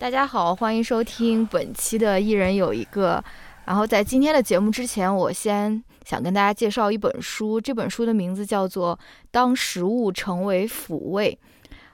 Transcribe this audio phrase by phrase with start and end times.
[0.00, 3.18] 大家好，欢迎收听本期的《一人有一个》。
[3.66, 8.96] 然后在今天的节目之前，我先想跟大家介绍一本书，这本书的名字叫做
[9.30, 11.38] 《当食物成为抚慰》。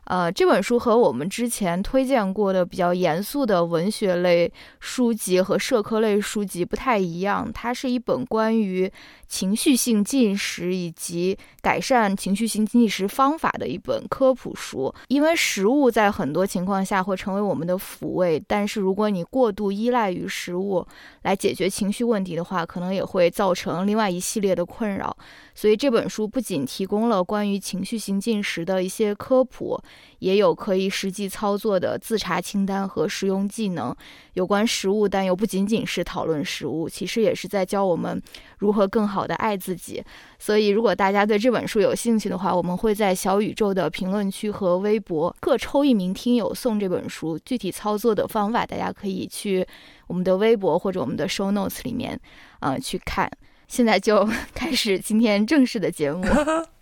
[0.07, 8.91] 呃，这本书和我们之前推荐过的比较严肃的文学类书籍和社科类书籍不太一样，它是一本关于
[9.27, 14.95] 情绪性进食以及改善情绪性进食方法的一本科普书。
[15.09, 20.87] 因为食物在很多情况下会成为我们的抚慰，但是如果你过度依赖于食物
[21.23, 25.17] 来解决情绪问题的话，可能也会造成另外一系列的困扰。
[25.53, 29.81] 所以这本书不仅提供了关于情绪性进食的一些科普，
[30.19, 33.95] 也有可以实际操作的自查清单和实用技能。
[34.35, 38.21] 有关食物，但又不仅仅是讨论食物，其实也是在教我们
[38.59, 40.03] 如何更好的爱自己。
[40.39, 47.39] 所以，如果大家对这本书有兴趣的话，我们会在小宇宙的评论区和微博各抽一名听友送这本书。
[47.45, 49.67] 具体操作的方法，大家可以去
[50.07, 52.19] 我们的微博或者我们的 show notes 里面，
[52.61, 53.31] 嗯，去看。
[53.69, 56.23] 现在就开始今天正式的节目，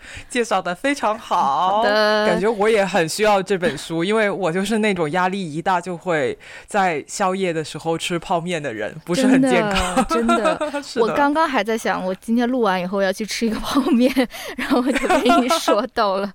[0.28, 1.82] 介绍的非常好，
[2.26, 10.06] 感觉我也很需要这本书，因为我就是那种压力一大就会在宵夜的时候吃泡面的人，不是很健康。
[10.08, 10.58] 真的，
[11.00, 14.12] 我刚刚还在想，我今天录完以后要去吃一个泡面，
[14.56, 16.32] 然后我就被你说到了。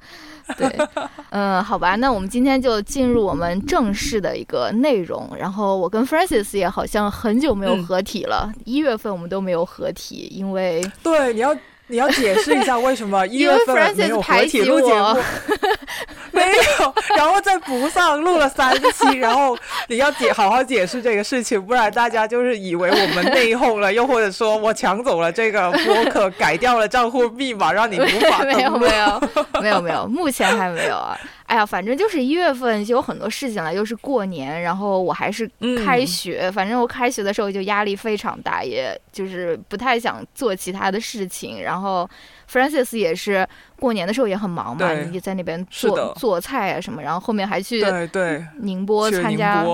[0.57, 0.67] 对，
[1.29, 5.29] 嗯，好吧，那我们今天就进入我们正式的一个内容。
[5.39, 11.55] 然后我跟 Francis 也好像很久没有合体了，一月份我们都没有合体，因为对你要。
[11.91, 15.19] 你要解释一下为什么 一月份没有合体录节目？
[16.31, 16.41] 没
[16.79, 19.55] 有，然后在不上录了三期，然后
[19.87, 29.21] 你要解好好解释这个事情，不然大家就是以为我们内讧了，又或者说我抢走了这个播客，改掉了账户密码，让你无法没有没有
[29.61, 31.19] 没有没有，目前还没有啊。
[31.51, 35.45] 哎呀，反正就是一月份就有很多事情了，又是过年，然后我还是
[35.83, 41.61] 开学，反正我开学的时候就压力非常大，也就是不太想做其他的事情。
[41.61, 42.09] 然后
[42.49, 43.45] Francis 也是
[43.77, 47.83] 过年的时候也很忙嘛，也在那边做做菜啊什么，然后后面还去
[48.61, 49.65] 宁波参加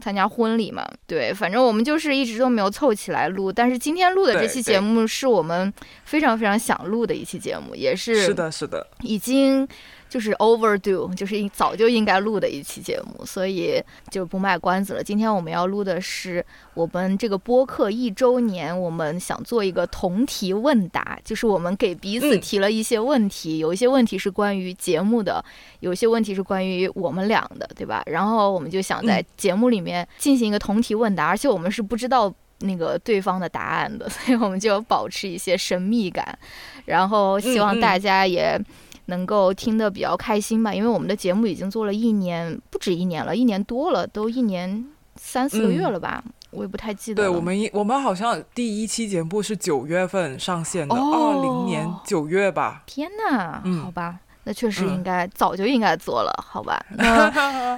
[0.00, 0.86] 参加婚礼嘛。
[1.08, 9.66] 对，反正我们就是一直都没有凑起来录，但是今天录的这期节目是我们非常非常想录的一期节目，也是是的，是的，已经。
[10.08, 15.02] 就是 overdue，就是早就应该录的一期节目，所以就不卖关子了。
[15.02, 16.44] 今天我们要录的是
[16.74, 25.44] 我们这个播客一周年，我们想做一个同题问答，就是我们给彼此提了一些问题，有一些问题是关于节目的，
[25.80, 28.02] 有一些问题是关于我们俩的，对吧？
[28.06, 36.38] 然后我们就想在节目里面进行一个同题问答，而且我们是不知道那个对方的答案的，所以我们就保持一些神秘感，
[36.84, 38.58] 然后希望大家也。
[39.06, 44.84] 能够听得比较开心吧，因为我们的节目已经做了一年，不止一年了，一年多了，都一年
[45.16, 47.22] 三四个月了吧，我也不太记得。
[47.22, 52.82] 对我们一我们好像第一期节目是九月份上线的，二零年九月吧。
[52.86, 56.84] 天呐，好吧，那确实应该早就应该做了，好吧。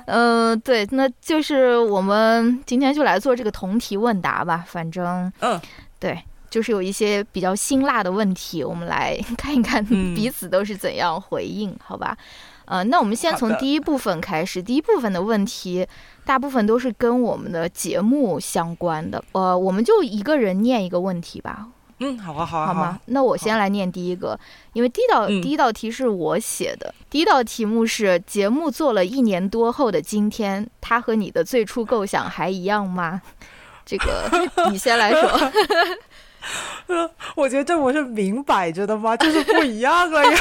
[0.07, 5.61] 嗯， 对，那就是我们今天就来做这个同题问答吧，反正，嗯，
[5.99, 6.19] 对。
[6.51, 12.17] 就是有一些比较辛辣的问题，我们来 看一看彼此都是怎样回应，好吧？
[12.65, 14.63] 呃，那我们先从第一部分开始。
[14.63, 15.87] 第一部分的问题，
[16.27, 19.25] 大部分都是跟我们的节目相关的。
[19.33, 21.69] 呃，我们就一个人念一个问题吧。
[22.01, 23.01] 嗯，好啊，好啊，好吗？
[23.07, 24.39] 那我先来念第一个，
[24.75, 26.95] 因为第一道第一道题是我写的。
[27.09, 33.23] 第一道题目是：节目做了一年多后的今天，它和你的最初构想还一样吗？
[33.87, 34.31] 这个
[34.71, 35.23] 你先来说。
[37.37, 39.17] 我觉得这不是明摆着的吗？
[39.19, 40.39] 就是不一样了呀。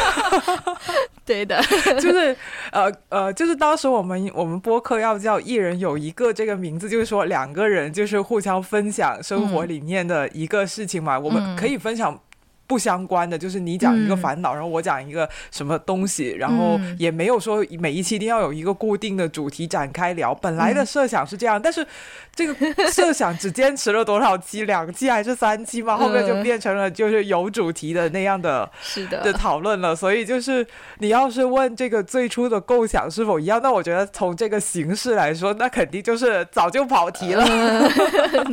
[1.25, 1.61] 对的，
[1.99, 2.35] 就是
[2.71, 12.17] 呃呃，就是当时我们我们播客要叫一人有一个这个名字，就是说两个人就是互相分享生活里面的一个事情嘛，我们可以分享。
[12.67, 20.35] 不相关的，就是你讲一个烦恼，然后我讲一个什么东西，然后也没有说每一期一定要有一个固定的主题展开聊。
[20.35, 21.87] 本来的设想是这样，但是
[22.35, 24.65] 这个设想只坚持了多少期？
[24.65, 25.95] 两期还是三期嘛？
[25.95, 29.95] 后面就变成了就是有主题的那样的是的的讨论了。
[29.95, 37.45] 所以就是你要是问这个最初的构想是否一样，那我觉得从这个形式来说，那肯定就是早就跑题了。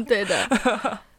[0.07, 0.99] 对的。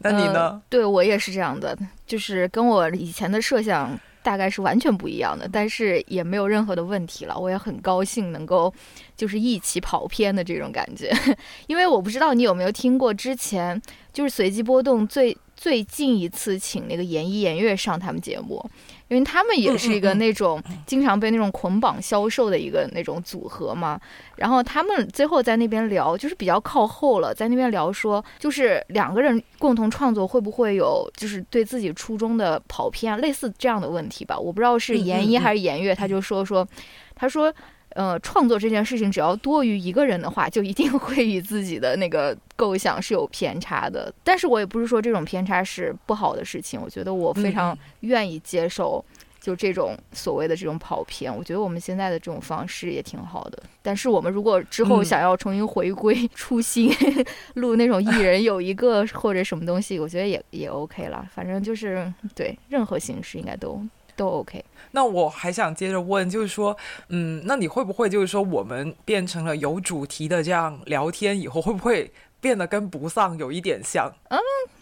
[0.00, 0.60] 那你呢？
[0.68, 7.36] 对我也是这样的，就是跟我以前的设想大概是完全不一样的，但是也没有任何的问题了。
[7.38, 8.72] 我也很高兴能够
[9.16, 11.12] 就是一起跑偏的这种感觉，
[11.66, 13.80] 因为我不知道你有没有听过之前
[14.12, 18.64] 就是随机波动最最近一次请那个严一严月上他们节目，
[19.08, 24.00] 因为他们也是一个那种经常被那种捆绑销售的一个那种组合嘛。
[24.36, 34.38] 然后他们最后在那边聊，就是比较靠后了，在那边聊说，就是两个人共同创作会不会有就是对自己初衷的跑偏，类似这样的问题吧。
[34.38, 36.66] 我不知道是严一还是严月，他就说说，
[37.14, 37.52] 他说。
[37.90, 44.12] 呃，创作这件事情，只要多于一个人的话，就一定会与自己的那个构想是有偏差的。
[44.22, 49.04] 但是我也不是说这种偏差是不好的事情，我觉得我非常愿意接受，
[49.40, 51.34] 就这种所谓的这种跑偏。
[51.34, 53.60] 我觉得我们现在的这种方式也挺好的。
[53.82, 56.92] 但是我们如果之后想要重新回归初心，
[57.54, 61.26] 录那种一人有一个或者什么东西，我觉得也也 OK 了。
[61.34, 63.82] 反正就是对任何形式应该都。
[64.18, 66.76] 都 OK，那我还想接着问，就是说，
[67.08, 72.10] 嗯，那你会不会就是说，我们变成了有主题的这样聊天以后，会不会？
[72.40, 74.38] 变得跟不丧有一点像，嗯，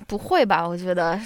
[0.06, 0.66] 不会吧？
[0.68, 1.18] 我觉得，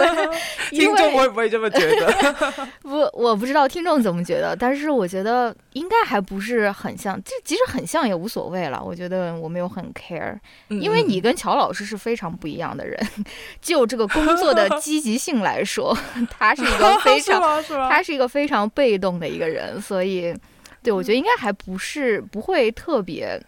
[0.70, 2.68] 听众会不会这么觉得？
[2.82, 7.16] 不，我不知道听众怎么觉得，但是我觉得应该还不是很像。
[7.22, 8.82] 就即使很像也无所谓了。
[8.82, 10.34] 我觉得我没有很 care，
[10.68, 12.98] 因为你跟乔老师是非常不一样的人。
[13.60, 15.96] 就这个工作的积极性来说，
[16.30, 20.34] 他是一个非常，他是一个非常被动的一个人，所以，
[20.82, 23.38] 对我觉得应该还不是不会特别。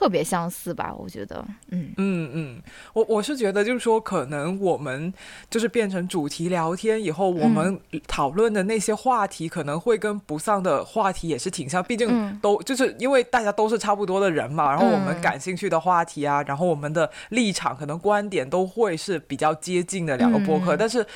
[0.00, 1.92] 特别相似吧，我觉得，嗯。
[1.98, 2.62] 嗯嗯，
[2.94, 5.12] 我我是觉得，就是说，可能我们
[5.50, 21.06] 就是变成主题聊天以后，我们讨论的那些话题，可能会跟不上的话题也是挺像，毕竟都就是因为大家都是差不多的人嘛，然后我们感兴趣的话题啊，然后我们的立场可能观点都会是比较接近的两个播客，但是。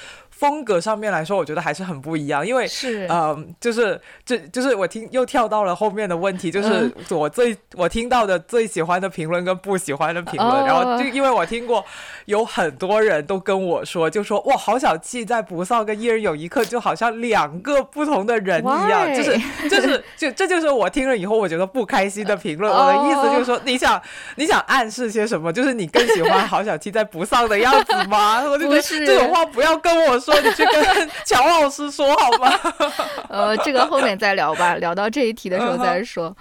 [0.45, 11.83] 风格上面来说，我觉得还是很不一样，因为是嗯，就是这就是我听又跳到了后面的问题，就是我最我听到的最喜欢的评论跟不喜欢的评论，然后就因为我听过
[12.27, 22.71] 有很多人都跟我说，就说哇，好小气，在不丧跟一人有一刻就好像两个不同的人一样，就是就是就这就是我听了以后我觉得不开心的评论。
[22.71, 23.99] 我的意思就是说，你想
[24.37, 25.51] 你想暗示些什么？
[25.51, 28.43] 就是你更喜欢好小气在不丧的样子吗？
[28.51, 30.19] 我就觉得这种话不要跟我。
[30.25, 32.51] 说你去跟乔老师说好吗？
[33.29, 36.37] 呃，这个后面再聊吧， 聊到这一题的时候再说。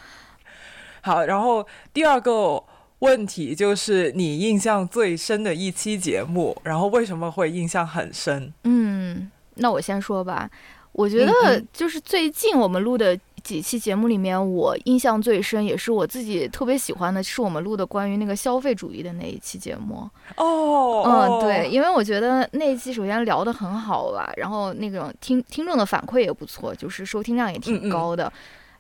[1.02, 2.62] 好，然后第二个
[3.00, 8.54] 问题就是你印象最深的一期节目，然后为什么会印象很深？
[8.64, 10.50] 嗯，那我先说吧，
[10.94, 13.20] 我觉得就是最近我们录的。
[13.44, 20.10] 几期节目里面，我印象最深，也是我自己特别喜欢的，是我们录的关于那个消费主义的那一期节目。
[20.38, 28.32] 哦，嗯，对，因为我觉得那一期首先聊得很好吧，然后那种听听众的反馈也不错，就是收听量也挺高的。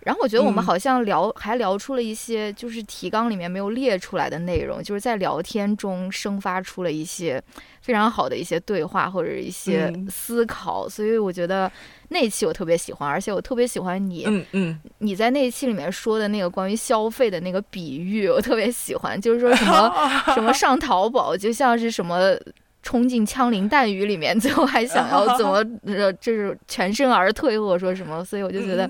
[0.05, 7.41] 然后我觉得我们好像聊还聊出了一些，就是提纲里面没有列出来的内容，就是在聊天中生发出了一些
[7.81, 11.71] 非常好的一些对话或者一些思考，所以我觉得
[12.09, 19.93] 那一期我特别喜欢，而且我特别喜欢你，嗯嗯，你在那一期里面说的那个关于消费的那个比喻，我特别喜欢，就是说什么
[20.35, 22.37] 什么上淘宝就像是什么
[22.83, 28.87] 冲进枪林弹雨里面， 最后还想要怎么呃就是全身而退或者说什么，所以我就觉得。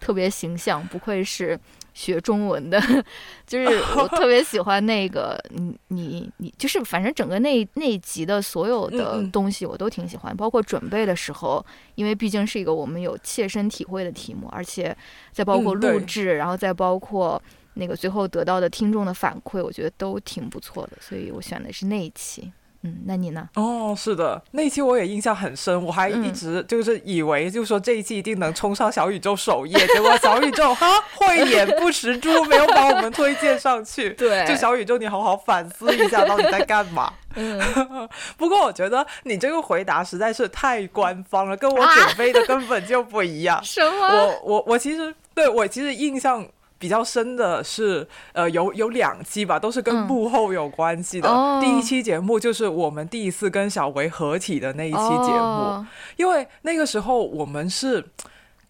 [0.00, 1.60] 特别形象，不愧是
[1.92, 2.80] 学中文的，
[3.46, 3.66] 就是
[3.98, 11.62] 我特别喜欢那个你你你，就是反正整个那那一集的所有的东西我都挺喜欢，包括准备的时候，
[11.96, 14.96] 因为毕竟是一个我们有切身体会的题目，而且
[15.32, 17.40] 再包括录制，然后再包括
[17.74, 22.50] 那个最后得到的听众的反馈，我觉得都挺不错的，所以我选的是那一期。
[22.82, 23.46] 嗯，那你呢？
[23.56, 34.10] 哦，是的，那一期我也印象很深，我还一直就是以为，就是说这一期一定能冲上小宇宙首页，结果小宇宙哈慧眼不识珠，没有把我们推荐上去。
[34.16, 37.12] 对，就小宇宙，你好好反思一下，到底在干嘛？
[37.36, 37.60] 嗯，
[38.38, 43.62] 不过我觉得你这个回答实在是太官方了，跟我准备的根本就不一样。
[43.62, 44.08] 什么？
[44.08, 46.46] 我我我其实对我其实印象。
[46.80, 51.60] 比较深的是，呃，有有两期吧，都是跟幕后有关系的。
[51.60, 58.04] 第一期节目就是我们第一次跟小维合体的那一期节目，因为那个时候我们是。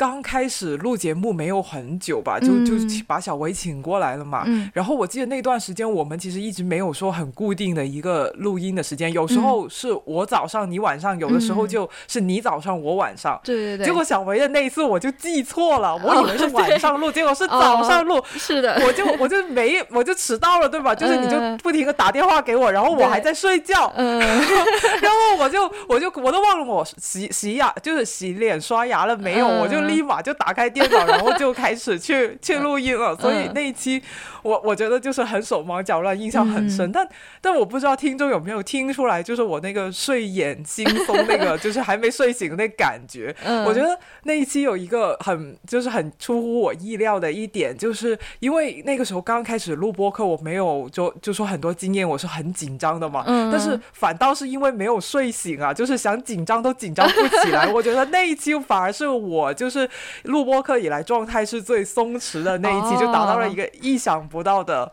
[0.00, 2.72] 刚开始录节目没有很久吧，就就
[3.06, 4.46] 把小维请过来了嘛。
[4.72, 13.38] 然后我记得那段时间我们其实一直没有说很固定的一个录音的时间，有时候是我早上你晚上，有的时候就是你早上我晚上。
[13.44, 13.84] 对对对。
[13.84, 18.24] 结果小维的那一次我就记错了，我以为是晚上录，结果是早上录。
[18.38, 18.80] 是的。
[18.86, 20.94] 我就我就没我就迟到了，对吧？
[20.94, 23.92] 就是你就不停的打电话给我，然后我还在睡觉。
[23.96, 24.18] 嗯。
[25.02, 29.89] 然后我就我就我都忘了我洗洗牙就是洗脸刷牙了没有，我就。
[29.90, 33.16] 立马就打开电脑，然后就开始去 去录音了。
[33.16, 34.02] 所以那一期
[34.42, 36.90] 我我觉得就是很手忙脚乱，印象很深。
[36.90, 37.06] 但
[37.40, 43.34] 但我不知道听众有没有听出来，就是我那个睡眼惺忪那个， 就是还没睡醒那感觉。
[43.66, 53.24] 我觉得那一期有一个很就是很出乎我意料的一点，就是因为那个时候刚开始录播课，我没有就就说很多经验，我是很紧张的嘛。
[53.26, 57.66] 但是反倒是因为没有睡醒啊，就是想紧张都紧张不起来。
[57.72, 59.79] 我觉得那一期反而是我就是
[60.24, 64.90] 录播课以来状态是最松弛的那一期，就达到了一个意想不到的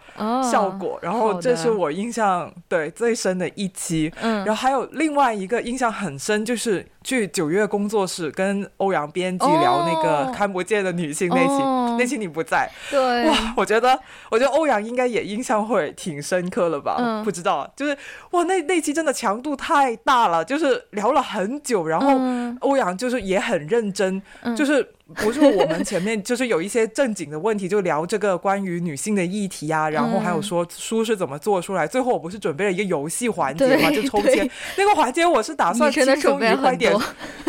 [0.52, 1.00] 效果。
[1.02, 4.12] 然后这是我印象对最深的一期。
[4.22, 11.64] 嗯，然后还有另外一个印象很深，就是去九月工作室跟欧阳编辑聊那个看不见的女性那期，
[11.98, 12.70] 那期你不在。
[12.92, 13.98] 对，哇，我觉得
[14.30, 17.22] 我觉得欧阳应该也印象会挺深刻了吧？
[17.24, 17.98] 不知道，就是
[18.32, 22.12] 哇，那那期真的强度太大了，就是聊了很久，然后
[22.60, 24.22] 欧阳就是也很认真，
[24.54, 24.86] 就是。
[25.16, 31.88] 不是我们前面就是有一些正经的问题，就聊这个关于女性的议题啊，然后还有说书是怎么做出来。
[31.88, 34.50] 最后我不是准备了一个游戏环节嘛，就抽签。
[34.76, 36.94] 那个环节我是打算轻松愉快点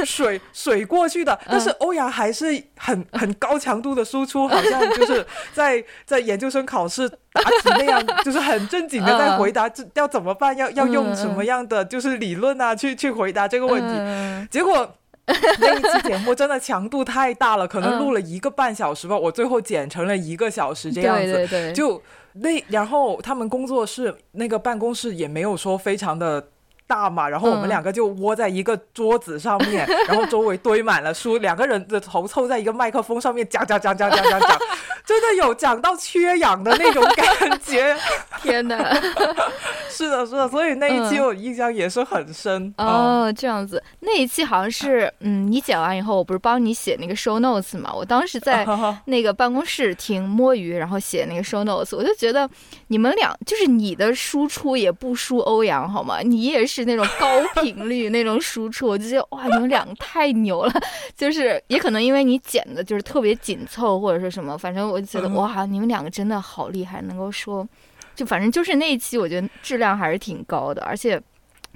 [0.05, 14.49] 水水过去的，但是欧阳还是很很高强度的输出，好像就是在在研究生考试答题那样，就是很正经的在回答这要怎么办，要要用什么样的就是理论啊去去回答这个问题。
[14.49, 14.95] 结果。
[15.61, 21.73] 那一期节目真的强度太大了，可能录了一个半小时吧，我最后剪成了一个小时这样子。
[21.73, 26.49] 就那，然后他们工作室那个办公室也没有说非常的。
[26.89, 34.59] 大嘛，然后我们两个就窝在一个桌子上面， 然后周围堆满了书，两个人的头凑在一个麦克风上面讲讲讲讲讲讲讲，
[35.05, 37.95] 真的有讲到缺氧的那种感觉。
[38.43, 38.77] 天哪！
[39.91, 42.73] 是的，是的，所以那一期我印象也是很深。
[42.79, 47.93] 哦，这样子，那一期好像是，嗯，你剪完以后，我不是帮你写那个 show notes 嘛？
[47.93, 48.65] 我当时在
[49.07, 52.49] 那个办公室听摸鱼，然后写那个 show notes，我就觉得
[52.89, 56.19] 你们俩就是你的输出也不输欧阳好吗？
[56.23, 56.89] 你也是。
[56.89, 57.27] 那种高
[57.61, 60.73] 频率那种输出， 我就觉得哇，你们两个太牛了。
[61.15, 67.69] 就是也可能因为你剪的就是特别紧凑，或者是什么，反正我就觉得哇，你们两个真的好厉害，能够说，
[68.15, 71.21] 就反正就是那一期，我觉得质量还是挺高的，而且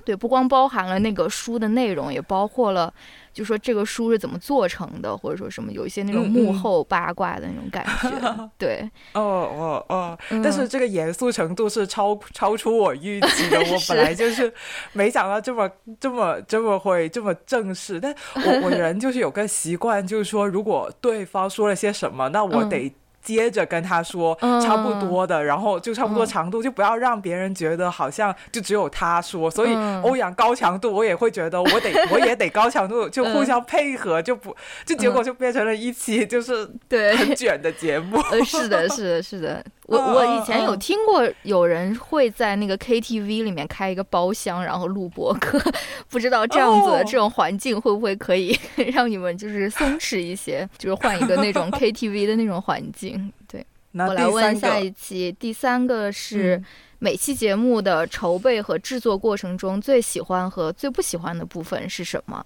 [0.02, 2.90] 对，不光包含了那个书的内容，也包括了。
[3.32, 14.52] 就说这个书是怎么做成的，或者说什么有一些那种幕后八卦的那种感觉， 对，哦哦哦，但是这个严肃程度是超超出我预期的，我 本来就是
[14.92, 22.92] 没想到这么这么这么会这么正式，但我我人就是有个习惯，就是说如果对方说了些什么，那我 得。
[23.22, 29.50] 接着跟他说差不多的，然后就差不多长度，就不要让别人觉得好像就只有他说。
[29.50, 38.20] 所以欧阳高强度，我也会觉得我得 我也得高强度，就互相配合，就不就结果就变成了一期就是对很卷的节目。
[38.44, 39.64] 是的，是的，是的。
[39.92, 45.60] 我我以前有听过有人会在那个 KTV 里面开一个包厢，然后录播客，
[46.08, 48.58] 不知道这样子的这种环境会不会可以
[48.92, 53.32] 让你们就是松弛一些，就是换一个那种 KTV 的那种环境。
[53.46, 56.62] 对， 我来问下一期，第三个是
[56.98, 62.44] 每期节目的筹备和制作过程中最喜欢和最不喜欢的部分是什么？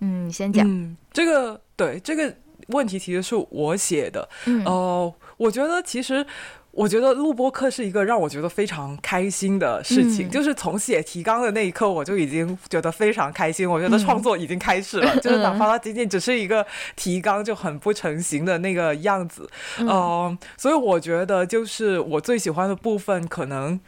[0.00, 0.64] 嗯，你先讲。
[0.68, 2.32] 嗯，这个对这个
[2.68, 4.28] 问题其实是我写的。
[4.64, 6.24] 哦，我觉得其实。
[6.70, 13.68] 我觉得录播课是一个让我觉得非常开心的事情，就是从写提纲的那一刻，我就已经觉得非常开心。
[13.68, 19.48] 我觉得创作已经开始了，就是哪怕它仅仅只是一个提纲，就很不成形的那个样子。
[19.78, 23.80] 嗯，所以我觉得就是我最喜欢的部分，可能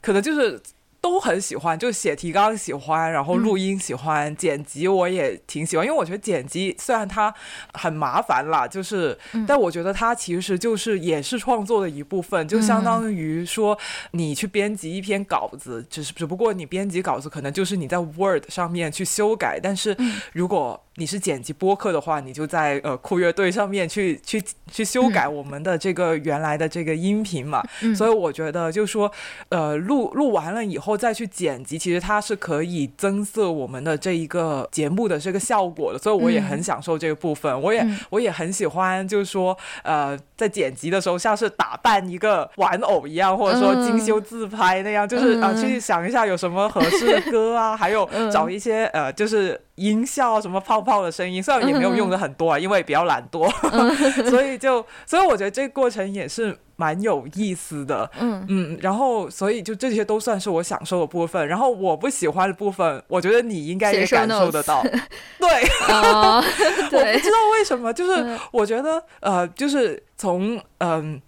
[0.00, 0.60] 可能就是。
[1.00, 7.32] 都很喜欢，就写提纲喜欢，然后录音喜欢，剪辑我也挺喜欢，因为我觉得剪辑虽然它
[7.72, 13.78] 很麻烦啦，就是，但我觉得它其实就是也是创作的一部分，就相当于说
[14.12, 19.96] 你去编辑一篇稿子，只是只不过你编辑稿子可能就是你在 Word 上面去修改，但是
[20.32, 27.62] 如果你是剪辑播客的话，你就在呃酷乐队上面去去去修改我们的这个原来的这个音频嘛，
[27.96, 29.10] 所以我觉得就说
[29.48, 49.60] 呃录录完了以后再去剪辑，其实它是可以增色我们的这一个节目的这个效果的，所以我也很享受这个部分，我也我也很喜欢，就是说呃在剪辑的时候像是打扮一个玩偶一样，或者说精修自拍那样，就是啊去想一下有什么合适的歌啊，还有找一些呃就是。
[49.80, 53.50] 音效，什么泡泡的声音，虽然也没有用的很多啊，因为比较懒惰，
[54.28, 58.10] 所以就所以我觉得这个过程也是蛮有意思的。
[58.20, 58.44] 嗯。
[58.48, 64.82] 嗯，然后所以就这些都算是我享受的部分，然后我不喜欢的部分，我觉得你应该也感受得到。
[65.40, 65.48] 对，
[65.88, 66.42] 我
[66.90, 71.20] 不知道为什么，就是我觉得呃，就是从嗯。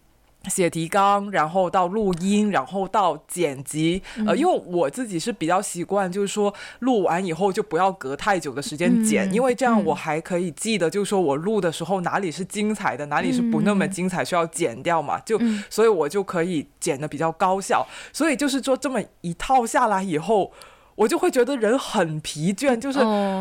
[0.49, 4.03] 写提纲，然后到录音，然后到剪辑。
[4.27, 15.19] 呃，因为我自己是比较习惯，就是说录完以后就不要隔太久的时间剪，因为这样我还可以记得，就是说我录的时候哪里是精彩的，哪里是不那么精彩，需要剪掉嘛。
[15.21, 15.39] 就
[15.71, 17.87] 所以，我就可以剪的比较高效。
[18.13, 20.53] 所以就是说这么一套下来以后。
[20.95, 22.99] 我就会觉得人很疲倦，就是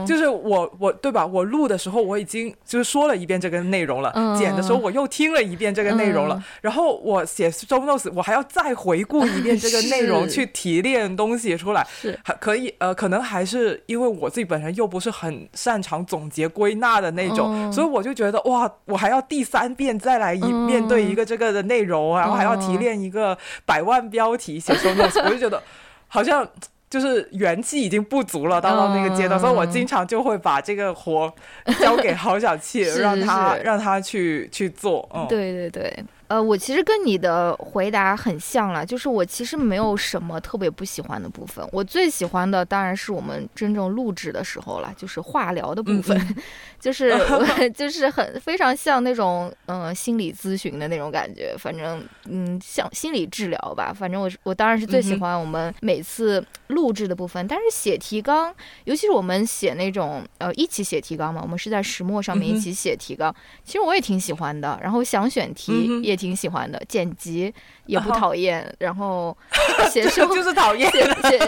[0.08, 1.26] 就是我我对吧？
[1.26, 12.18] 我录的时候我已经就是说了一遍这个内容了，剪的时候我又听了一遍这个内容了，然后我写 show notes 我还要再回顾一遍这个内容 去提炼东西出来，是。
[12.24, 25.62] 还可以呃，可能还是因为我自己本身又不是很擅长总结归纳的那种，所以我就觉得哇，我还要第三遍再来一面对一个这个的内容，然后还要提炼一个百万标题写 show notes，我就觉得
[26.08, 26.48] 好像。
[26.92, 31.34] 就是元气已经不足了，到了那个阶段，所以我经常就会把这个活
[31.80, 35.10] 交给郝小气， 让他让他去去做。
[35.16, 36.04] 嗯，对对对。
[36.32, 41.68] 呃，我其实跟你的回答很像了，就是我其实没有什么特别不喜欢的部分。
[41.74, 46.36] 我最喜欢的当然是我们真正录制的时候了，就是化疗的部分，
[46.80, 47.14] 就是
[47.76, 53.94] 就是很非常像那种嗯心理咨询的那种感觉，反正嗯像心理治疗吧。
[53.94, 63.36] 反正我我当然是最喜欢我们每次录制的部分，但是写提纲，尤其是我们写那种呃一起写提纲嘛，我们是在石墨上面一起写提纲，
[63.66, 64.80] 其实我也挺喜欢的。
[64.82, 66.21] 然后想选题也。
[66.22, 67.52] 挺喜欢的，剪辑
[67.88, 69.36] 也不讨厌，然后
[69.90, 71.40] 写 书就是讨厌，写写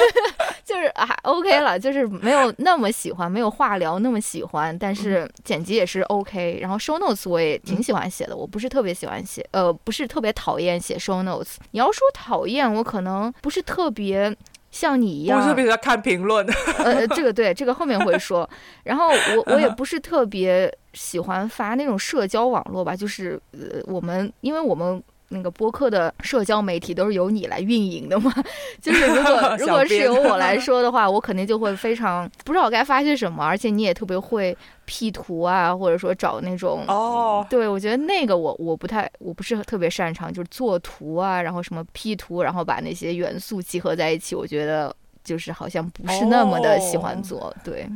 [0.64, 6.58] 就是还 OK 了，就是没有那么喜欢，没有话聊那么喜欢，但是剪辑也是 OK。
[6.60, 11.54] 然后 show notes 我也挺喜欢写的，我不是特别喜欢写，呃，不是特别讨厌写 show notes。
[11.70, 14.34] 你要说讨厌，我可能不是特别
[14.70, 16.46] 像你一样，不是比较看评论，
[16.78, 18.48] 呃，这个对，这个后面会说。
[18.84, 20.72] 然后我我也不是特别。
[20.94, 28.32] 喜欢发那种社交网络吧，就是呃，我们因为我们那个播客的社交媒体都是由你来运营的吗，
[28.80, 34.56] 就是如果 如果是由我来说的话，我肯定就会非常不知道该发些什么，而且你也特别会
[34.86, 47.86] P 图啊，或者说找那种哦，对我觉得那个我我不太我不是特别擅长，就是做图啊，然后什么 P 图，然后把那些元素集合在一起，我觉得就是好像不是那么的喜欢做，对。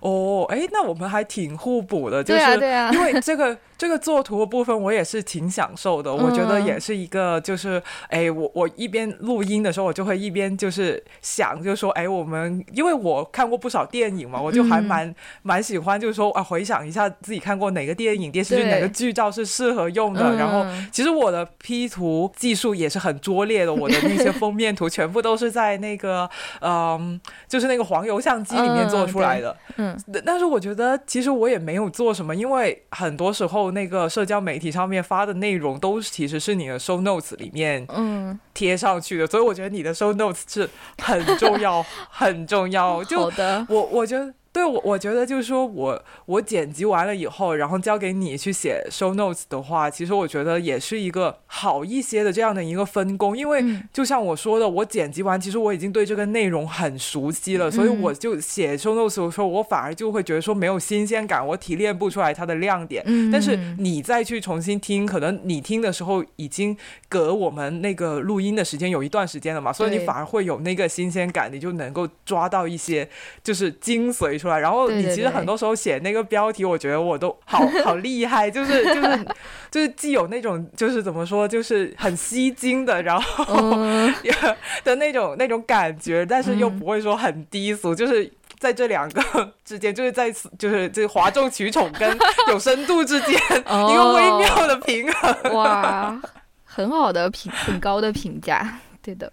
[0.00, 2.40] 哦，哎，那我们还挺互补的，就是
[2.94, 3.56] 因为这个。
[3.82, 20.36] 这个作图的部分我也是挺享受的，我觉得也是一个，就是哎，我我一边录音的时候，我就会一边就是想，就是说，哎，我们因为我看过不少电影嘛，我就还蛮蛮喜欢，就是说啊，回想一下自己看过哪个电影、电视剧、哪个剧照是适合用的。
[20.36, 26.30] 然后，其实我的 P 图技术也是很拙劣的，我的那些封面图全部都是在那个
[26.62, 29.56] 嗯，就是那个黄油相机里面做出来的。
[29.76, 33.71] 嗯，但是我觉得其实我也没有做什么，因为很多时候。
[33.72, 40.68] 那个社交媒体上面发的内容都其实是你的 show notes 里面嗯贴上去的，所以我觉得你的 show notes 是
[41.02, 42.98] 很重要 很重要。
[42.98, 44.32] 好的，我我觉得。
[44.52, 53.36] 对我，我觉得就是说我我剪辑完了以后，然后交给你去写 show notes 的话，其实我觉得也是一个好一些的这样的一个分工。
[53.36, 63.02] 因为就像我说的，我剪辑完，其实我已经对这个内容很熟悉了，所以我就写 show notes 的时候，我反而就会觉得说没有新鲜感，我提炼不出来它的亮点。
[63.32, 66.76] 但是你再去重新听，可能你听的时候已经
[67.08, 73.08] 隔我们那个录音的时间有一段时间了嘛，所以你反而会有那个新鲜感，你就能够抓到一些
[73.42, 74.41] 就是精髓。
[74.42, 79.26] 出来，然后你其实很多时候写那个标题，我觉得我都好好厉害，就是就是
[79.70, 83.76] 就是既有那种就是怎么说，就是很吸睛的，然后
[84.82, 95.54] 的那种那种感觉，但是又不会说很低俗，就是在这两个 之间，就是在就是这哗众取宠跟有深度之间一个微妙的平衡。
[95.54, 96.20] 哇，
[96.64, 99.32] 很好的评，很高的评价，对的。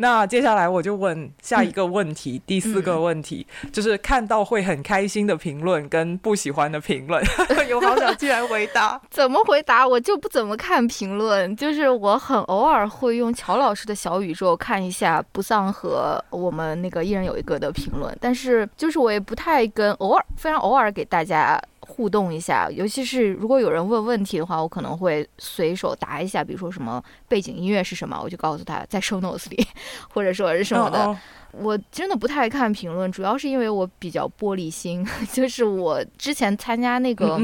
[0.00, 7.20] 那接下来我就问下一个问题，第四个问题就是看到会很开心的评论跟不喜欢的评论，
[7.68, 9.00] 有好想进来回答。
[9.10, 9.86] 怎么回答？
[9.86, 21.60] 我就不怎么看评论，就是我很偶尔会用乔老师的小宇宙看一下不丧和我们那个一人有一个的评论，但是就是我也不太跟偶尔非常偶尔给大家。
[21.98, 29.66] 互动一下，尤其是如果有人问问题的话，我可能会随手答一下，比如说什么背景音乐是什么，我就告诉他在 show notes 里，
[30.14, 31.18] 或者说是什么的。
[31.52, 35.04] 我真的不太看评论，主要是因为我比较玻璃心。
[35.32, 37.40] 就是我之前参加那个，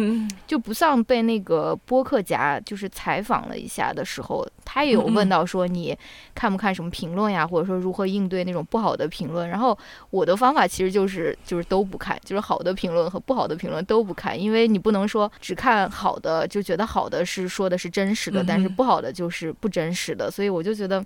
[0.47, 5.97] 就不像被那个播客夹就是采访了一下的时候，他也有问到说你
[6.35, 9.49] 看不看什么评论呀，或者说如何应对那种不好的评论。
[9.49, 9.77] 然后
[10.11, 20.31] 我的方法其实就是就是都不看，就是好的评论和不好的评论都不看，因为你不能说只看好的就觉得好的是说的是真实的，但是不好的就是不真实的。
[20.31, 21.03] 所以我就觉得，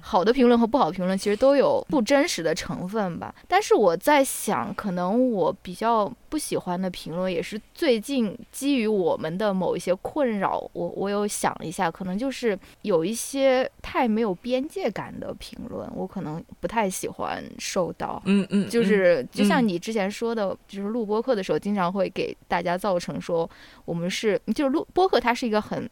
[0.00, 2.21] 好的评论和不好的评论其实都有不真。
[2.22, 18.22] 真实的成分吧，但是我在想，可能我比较不喜欢的评论，也是最近基于我们的某一些困扰，我我有想了一下，可能就是有一些太没有边界感的评论，我可能不太喜欢受到。
[18.24, 23.50] 嗯嗯，就是就像你之前说的，就是录播客的时候，经常会给大家造成说，
[23.84, 25.90] 我们是就是录播客，它是一个很。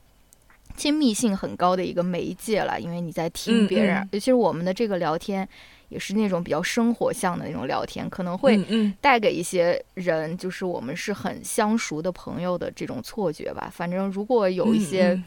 [0.77, 5.47] 亲密性很高的一个媒介了，因为你在听别人，尤其是我们的这个聊天，
[5.91, 8.59] 也是那种比较生活向的那种聊天，可能会
[8.99, 13.71] 带给一些人，就是我们是很相熟的朋友的这种错觉吧。
[13.71, 15.23] 反正如果有一些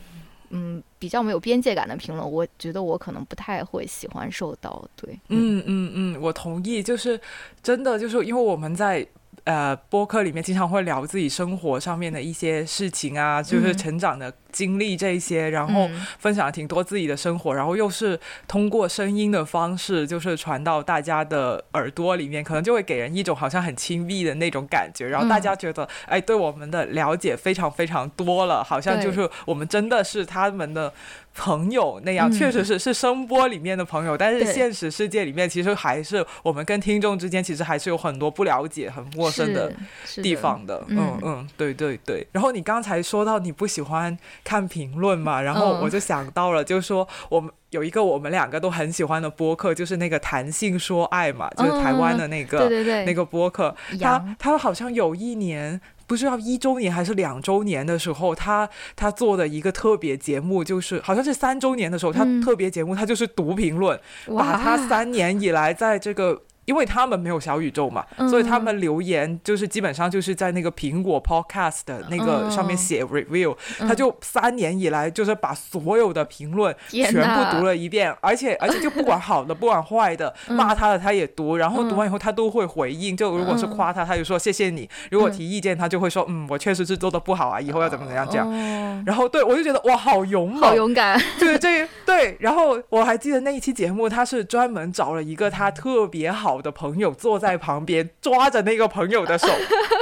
[0.49, 4.83] 嗯比较没有边界感的评论，我觉得我可能不太会喜欢受到。
[4.95, 7.19] 对，嗯嗯嗯，我同意，就是
[7.61, 9.07] 真的，就是因为我们在。
[9.45, 15.89] 呃，播客里面经常会聊自己生活上面的一些事情啊，就是成长的经历这些，然后
[16.19, 30.93] 分享了挺多自己的生活，然后又是通过声音的方式，就是传到大家的耳朵里面，可能就会给人一种好像很亲密的那种感觉，然后大家觉得，哎，对我们的了解非常非常多了，好像就是我们真的是他们的。
[31.35, 39.73] 朋友那样确实是是声波里面的朋友，但是现实世界里面其实还是我们跟听众之间其实还是有很多不了解、很陌生的
[40.21, 40.85] 地方的。
[40.89, 42.23] 嗯嗯，对对对。
[42.31, 55.79] 然后你刚才说到你不喜欢看评论嘛，然后我就想到了，就是说我们有一个我们两个都很喜欢的播客，就是那个谈性说爱嘛，就是台湾的那个对对对那个播客，他他好像有一年。
[56.05, 66.43] 不知道一周年还是两周年的时候，他他做的一个特别节目，就是好像是三周年的时候，他特别节目他就是读评论，把他三年以来在这个。
[66.65, 89.03] 因为他们没有小宇宙嘛，所以他们留言就是基本上就是在那个苹果 Podcast 的那个上面写 review，他就三年以来就是把所有的评论全部读了一遍，而且 而且就不管好的不管坏的，骂他的他也读，然后读完以后他都会回应，就如果是夸他，他就说谢谢你；如果提意见，他就会说嗯，我确实是做的不好啊，以后要怎么怎么样这样。
[89.05, 92.37] 然后对我就觉得哇，好勇猛，好勇敢， 对这对。
[92.39, 96.52] 然后我还记得那一期节目，他是专门找了一个他特别好。
[96.53, 99.47] 好的朋友坐在旁边，抓着那个朋友的手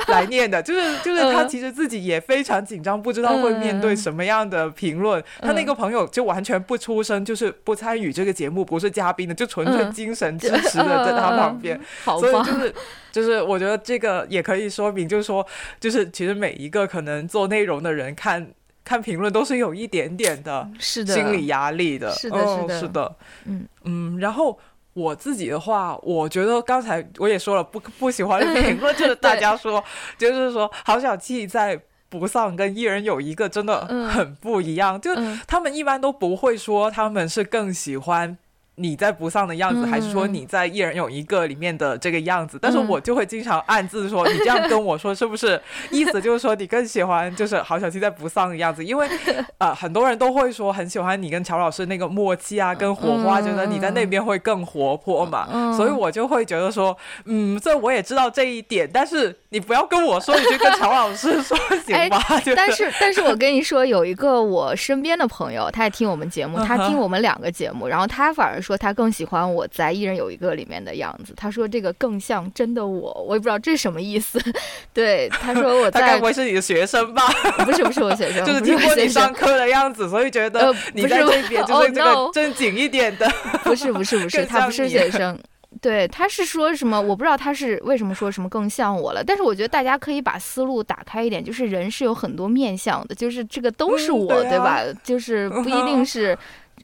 [0.08, 5.24] 来念的，就是就是他其实自己也非常紧张，不知道会面对什么样的评论。
[5.40, 11.80] 他那个朋友就完全不出声，就是不参与这个节目，不是嘉宾的， 就纯粹精神支持的在他旁边。
[12.04, 12.76] 所以就是
[13.14, 15.46] 就是我觉得这个也可以说明，就是说
[15.80, 18.46] 就是其实每一个可能做内容的人看
[18.84, 22.12] 看评论都是有一点点的心理压力的。
[22.12, 23.16] 是的，是的，是的。
[23.46, 24.60] 嗯嗯，然后。
[24.94, 29.84] 我自己的话，我觉得刚才我也说了，不不喜欢评论，就是大家说，
[30.18, 35.12] 就是说，郝小气在不丧跟一人有一个真的很不一样，就
[35.48, 38.38] 他们一般都不会说他们是更喜欢。
[38.82, 42.58] 你在不丧的样子，还是说你在一人有一个里面的这个样子？
[42.60, 48.84] 但是我就会经常暗自说，你这样跟我说，是不是意思就是说你更喜欢就是郝小七在不丧的样子？
[48.84, 49.08] 因为
[49.60, 55.76] 呃，很多人都会说很喜欢你跟乔老师那个默契啊，跟火花，觉得你在那边会更活泼嘛。
[55.78, 62.20] 所以我就会觉得说，嗯，这我也知道这一点，但是你不要跟我说，你去跟乔老师说 行吗？
[62.56, 68.71] 但是，但是我跟你说，有一个我身边的朋友，他也听我们节目，他听我们两个节目，然后他反而说。
[68.72, 71.34] 说他更喜欢我在《一人有一个》里面的样子。
[71.36, 74.42] 他说这个更像真的我，我也不知道这是什么意思。
[74.94, 77.28] 对，他说 我在，他该不会是你的学生吧？
[77.66, 83.30] 不是，不是我学生，就是听过你上课的样子，所以觉得你在这边就是这个正经一点的。
[83.64, 85.38] 不是，不是，不是，他不是学生。
[85.82, 87.00] 对，他是说什么？
[87.00, 89.24] 我不知道他是为什么说什么更像我了。
[89.24, 94.82] 但是我觉得大家可以把思路打开一点，就是人是有很多面相的，就是这个都是我，对吧？
[95.04, 96.38] 就是不一定是。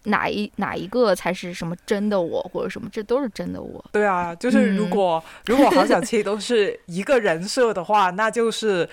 [0.07, 2.89] 哪一哪一个才是什么真的我，或者什么？
[2.91, 3.83] 这都是真的我。
[3.91, 8.89] 对啊，就是如果 如果好想七都是一个人设的话，那就是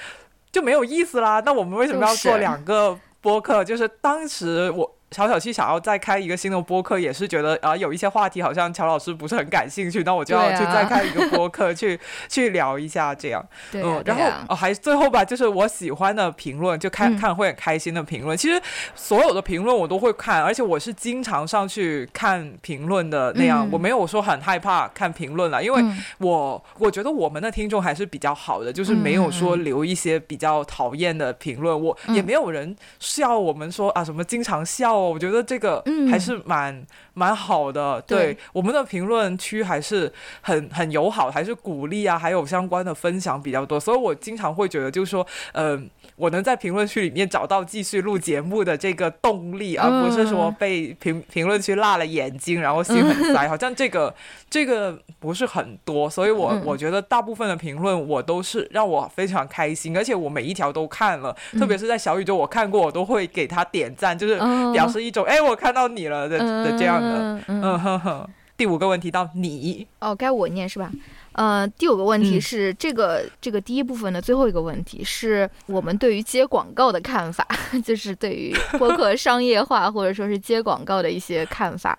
[0.52, 1.42] 就没有意思啦。
[1.44, 3.64] 那我们为什么要做两个播客？
[3.64, 4.94] 就是当时我。
[5.14, 11.98] 小小七想要再开一个新的播客，也是觉得啊有一些话题好像乔老师不是很感兴趣，那我就要去再开一个播客去
[12.28, 13.44] 去聊一下这样。
[13.72, 18.36] 嗯，然后哦还最后吧，就是我喜欢的评论，就看看会很开心的评论。
[18.36, 18.60] 其实
[18.96, 23.68] 所有的评论我都会看，而且我是经常上去看评论的那样。
[23.70, 25.82] 我没有说很害怕看评论了，因为
[26.18, 31.80] 我我觉得我们的听众还是比较好的，就是没有说留一些比较讨厌的评论。
[31.80, 38.00] 我也没有人笑我们说啊什么经常笑，我觉得这个还是蛮蛮好的。
[38.02, 45.88] 对我们的评论区还是很很友好，还是鼓励啊，还有相关的分享比较多，所以我经常会觉得就是说，嗯。
[46.16, 53.48] 我能在评论区里面找到继续录节目的这个动力，而不是说被评评论区辣了眼睛，然后心很塞。
[53.50, 54.14] 好像这个
[54.48, 64.38] 这个不是很多，所以我我觉得大部分的评论我都是让我非常开心，而且我每一条都看了，特别是在小宇宙我看过，我都会给他点赞，就是
[64.72, 67.40] 表示一种哎我看到你了的的这样的。
[67.48, 68.28] 嗯哼哼。
[68.56, 70.88] 第五个问题到你哦，该我念是吧？
[71.32, 77.44] 呃，第五个问题是这个这个第一部分的最后一个问题，是我们对于接广告的看法，
[77.84, 81.98] 就是对于播客商业化或者说是接广告的一些看法。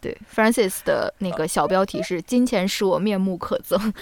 [0.00, 3.92] 对，Francis 的那个小标题是“金钱使我面目可憎”。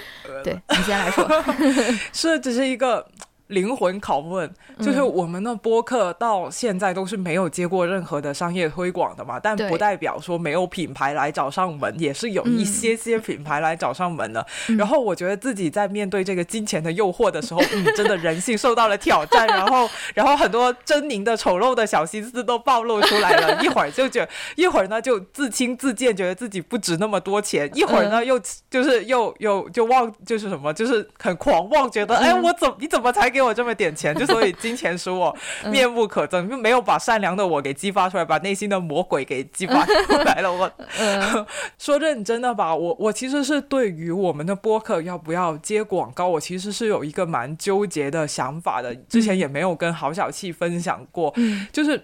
[0.44, 1.28] 对你先来说，
[2.14, 3.04] 是只是一个。
[3.48, 9.40] 灵魂拷问，就是我们的播客到现在都是没有接过任何的商业推广的嘛？
[9.40, 14.46] 但不代表说没有品牌来找上门，也是有一些些品牌来找上门的。
[14.76, 19.46] 然后我觉得自己在面对这个金钱的诱惑的时候， 嗯，真的人性受到了挑战。
[19.46, 23.58] 然后，然后很多狰狞的、丑陋的小心思都暴露出来了。
[23.64, 33.37] 一会儿就觉，一会儿呢就自轻自贱，觉得自己不值那么多钱；一会儿呢又就是又又就忘，就是什么，就是很狂妄，觉得哎，我怎你怎么才给。
[33.38, 35.34] 给我这么点钱，就所以 金钱使我
[35.66, 40.52] 面目可憎，就没有把善良的我给激发出来，把内心的魔鬼给激发出来了。
[40.52, 40.68] 我
[41.78, 48.92] 说认真的吧，我我其实是对于我们的播客要不要接广告，我其实是有一个蛮纠结的想法的。
[49.08, 51.32] 之前也没有跟郝小气分享过，
[51.72, 52.02] 就是。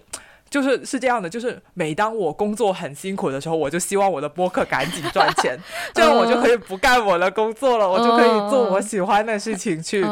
[0.55, 5.59] 就是是这样的，就是每当我工作很辛苦的时候，我就希望我的播客赶紧赚钱，
[5.93, 10.05] 这样我就可以不干我的工作了，我就可以做我喜欢的事情去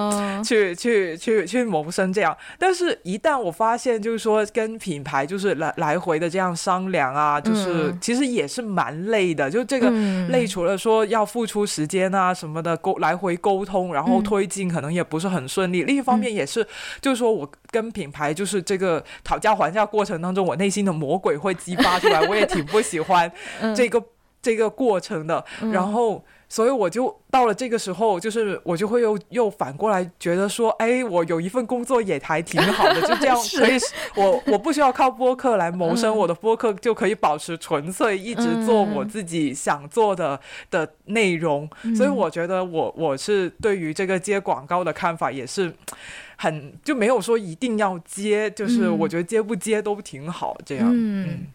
[0.45, 2.13] 去去去去谋生。
[2.13, 9.49] 这样，但是一旦我发现，就是说跟品牌就是来来回的这样商量啊，就是其实也是蛮累的。
[9.49, 9.89] 就这个
[10.29, 15.85] 累，除了说要付出时间啊什么的沟来回沟通，然后推进可能也不是很顺利。
[15.85, 16.67] 另一方面也是，
[17.01, 20.43] 就是说我跟品牌就是这个讨价还价过程当中。
[20.43, 23.31] 中，我内心的魔鬼会激发出来，我也挺不喜欢
[23.77, 24.03] 这个
[24.41, 25.45] 这个过程的。
[25.73, 33.79] 然后，所以我就到了这个时候，就是我就会又又反过来觉得说，哎，我有一份工作也还挺好的，就这样 可以，
[34.17, 40.39] 我我不需要靠播客来谋生，我的播客就可以保持纯粹，一直做我自己想做的
[40.71, 41.67] 的内容。
[41.97, 45.73] 所以，我觉得我我是对于这个接广告的看法也是。
[46.35, 50.91] 很就没有说一定要接，就是我觉得接不接都挺好，这样。
[50.93, 51.47] 嗯，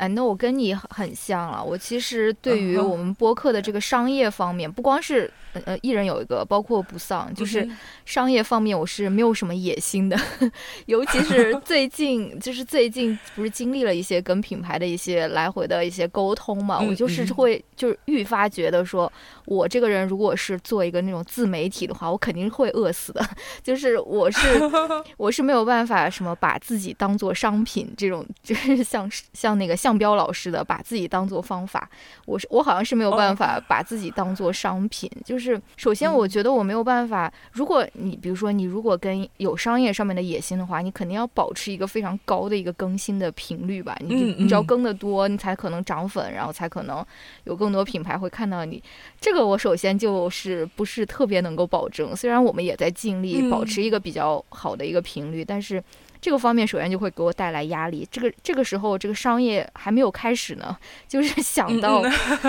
[0.00, 1.62] 哎，那我跟你很像了。
[1.62, 5.30] 我其实对于我们播客的这个商业方面，不光是。
[5.64, 7.68] 呃，艺人有一个，包括不丧，就是
[8.04, 10.16] 商业方面我是没有什么野心的，
[10.86, 19.12] 尤其是 最近，就是最近不是经历了一些跟品牌的一些来回的一些沟通嘛，我就是会就是愈发觉得说，
[19.50, 23.20] 我这个人如果是做一个那种自媒体的话，我肯定会饿死的，
[23.64, 24.38] 就是我是
[25.18, 31.90] 我是没有办法什么把自己当做商品这种，就是像像那个向标老师的把自己当做方法，
[32.24, 35.40] 我是我好像是没有办法把自己当做商品，就是。
[35.40, 37.32] 就是首先，我觉得我没有办法。
[37.50, 43.96] 如果你比如说你如果跟有商业上面的野心的话，你肯定要保持一个非常高的一个更新的频率吧。
[44.00, 47.02] 你你只要更的多，你才可能涨粉，然后才可能
[47.44, 48.82] 有更多品牌会看到你。
[49.18, 52.14] 这个我首先就是不是特别能够保证。
[52.14, 55.82] 虽然我们也在尽力保持一个比较好的一个频率，但是
[56.20, 58.06] 这个方面首先就会给我带来压力。
[58.10, 60.76] 这个这个时候这个商业还没有开始呢，
[61.08, 62.02] 就是 想到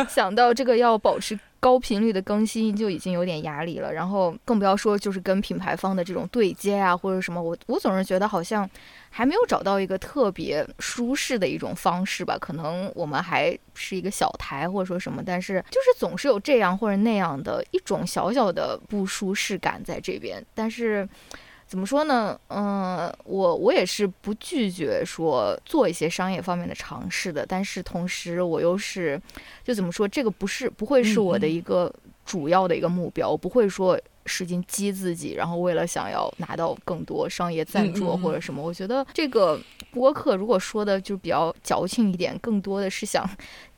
[0.09, 1.37] 想到这个要保持。
[1.61, 8.69] 高频率的更新就已经有点压力了，然后更不要说就是跟品牌方的这种对接啊，或者什么，我我总是觉得好像
[9.11, 12.35] 还没有找到一个特别舒适的一种方式吧。
[12.37, 21.07] 可能我们还是一个小台或者说什么，但是就是总是有这样或者那样的一种小小的不舒适感在这边，但是。
[21.71, 22.37] 怎么说呢？
[22.49, 29.17] 嗯，我我也是不拒绝说做一些商业方面的尝试的，但是同时我又是，
[29.63, 31.89] 就怎么说，这个不是不会是我的一个
[32.25, 38.61] 主要的一个目标，我不会说使劲激自己，然后为了想要拿到更多商业赞助或者什么。
[38.61, 39.59] 我觉得这个
[39.91, 43.27] 播客如果说的就比较矫情一点，更多的是想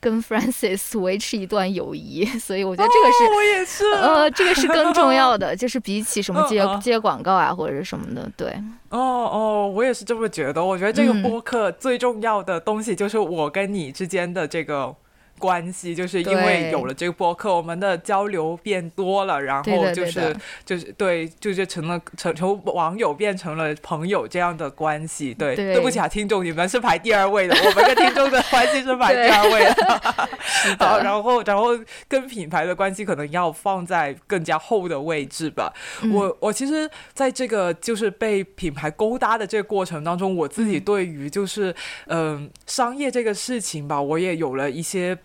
[0.00, 8.48] 跟 Francis 维持一段友谊，所以我觉得这个是我也是，呃，这个是更重要的，就是比起什么接接广告啊或者是什么的，对。
[8.90, 10.64] 哦哦，我也是这么觉得。
[10.64, 14.94] 我觉得这个播客最重要的东西就是我跟你之间的这个。
[15.38, 25.34] 关系就是因为有了这个播客，我们的交流变多了，然后就是就是对，就是成了成从网友变成了朋友这样的关系。
[25.34, 30.78] 对，对不起啊，听众，你们是排第二位的， 我们跟听众的关系是排第二位的。
[30.78, 31.70] 好，然后然后
[32.08, 35.72] 跟品牌的关系可能要放在更加后的位置吧。
[36.12, 41.74] 我我其实在这个就是被品牌勾搭的这个过程当中，我自己对于就是
[42.06, 45.18] 嗯商业这个事情吧，我也有了一些。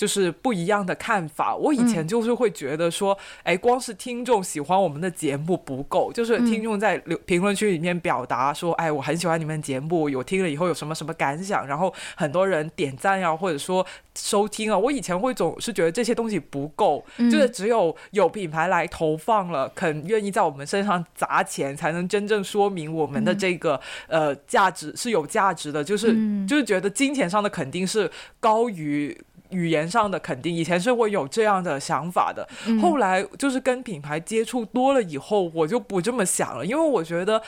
[0.00, 1.54] 就是不一样的看法。
[1.54, 14.78] 我以前就是会觉得说，哎，光是听众喜欢我们的节目不够，就是听众在留评论区里面表达说，哎，我很喜欢你们节目，有听了以后有什么什么感想，然后很多人点赞呀，或者说收听啊。
[14.78, 25.84] 我以前会总是觉得这些东西不够，就是只有有品牌来投放了，肯愿意在我们身上砸钱，才能真正说明我们的这个呃价值是有价值的。
[25.84, 28.10] 就是就是觉得金钱上的肯定是
[28.40, 29.14] 高于。
[29.50, 32.48] 语言上的肯定，以前是会有这样的想法的，
[32.80, 37.42] 后来就是跟品牌接触多了以后，我就不这么想了，因为我觉得。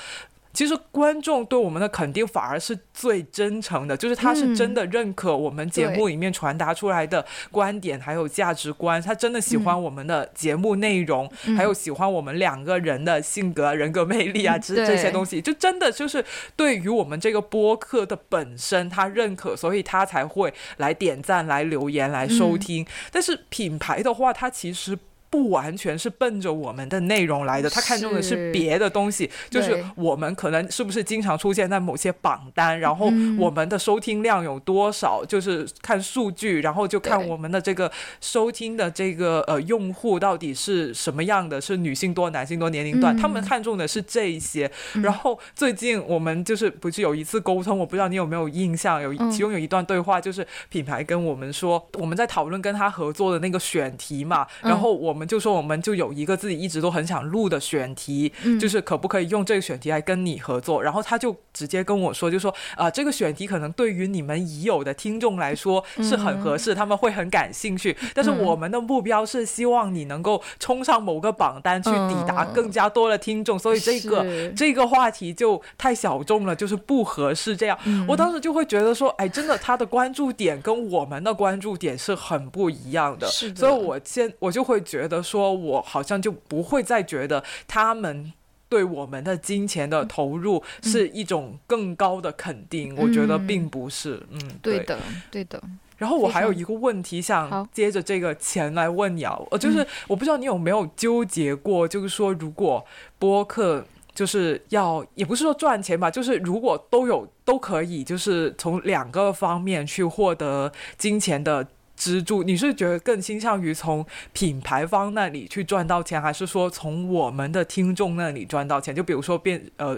[0.53, 22.87] 其实观众对我们的肯定反而是最真诚的，就是他是真的认可我们节目里面传达出来的观点还有价值观，他真的喜欢我们的节目内容，还有喜欢我们两个人的性格、人格魅力啊，这这些东西，就真的就是对于我们这个播客的本身他认可，所以他才会来点赞、来留言、来收听。
[23.11, 24.99] 但是品牌的话，它其实。
[25.33, 33.07] 不完全是奔着我们的内容来的，他看中的是别的东西，就是我们可能是不是经常出现在某些榜单，然后
[33.39, 37.91] 我们的收听量有多少，就是看数据，然后就看我们的这个
[38.21, 44.71] 收听的这个呃用户到底是什么样的，是女性多、男性多、年龄段，他们看中的是这些。
[45.03, 55.22] 然后最近我们就是不是有一次沟通，我不知道你有没有印象，有其中有一段对话，就是品牌跟我们说，我们在讨论跟他合作的那个选题嘛，然后我们。
[55.27, 60.83] 就说我们就有一个自己一直都很想录的选题，就是可不可以用这个选题来跟你合作？
[60.83, 67.97] 然后他就直接跟我说，就说啊，这个选题可能对于你们已有的听众来说是很合适，他们会很感兴趣。
[68.15, 73.59] 但是我们的目标是希望你能够冲上某个榜单，去抵达更加多的听众。
[73.59, 77.57] 所以这个这个话题就太小众了，就是不合适。
[77.57, 83.27] 这样，我当时就会觉得说，哎，真的，他的关注点跟我们的关注点是很不一样的。
[83.55, 85.12] 所以我先我就会觉得。
[85.13, 88.33] 的说，我好像就不会再觉得他们
[88.71, 92.97] 对我们的金钱的投入是一种更高的肯定。
[92.97, 94.99] 我觉得并不是，嗯，对的，
[95.31, 95.63] 对的。
[95.99, 102.85] 然后我还有一个问题想接着这个钱来问你啊，呃，就是我不知道你有没有纠结过，就是说如果
[103.19, 111.69] 播客就是要，也不是说赚钱吧，就是如果都有都可以，就是从两个方面去获得金钱的。
[112.03, 118.93] 支柱，你是觉得更倾向于从品牌方那里去赚到钱，还是说从我们的听众那里赚到钱？
[118.93, 119.97] 就比如说变呃，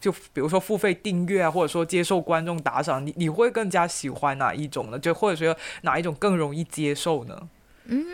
[0.00, 4.98] 就比如说付费订阅啊，或者说接受观众打赏，你你会更加喜欢哪一种呢？
[4.98, 7.48] 就或者说哪一种更容易接受呢？
[7.84, 8.04] 嗯，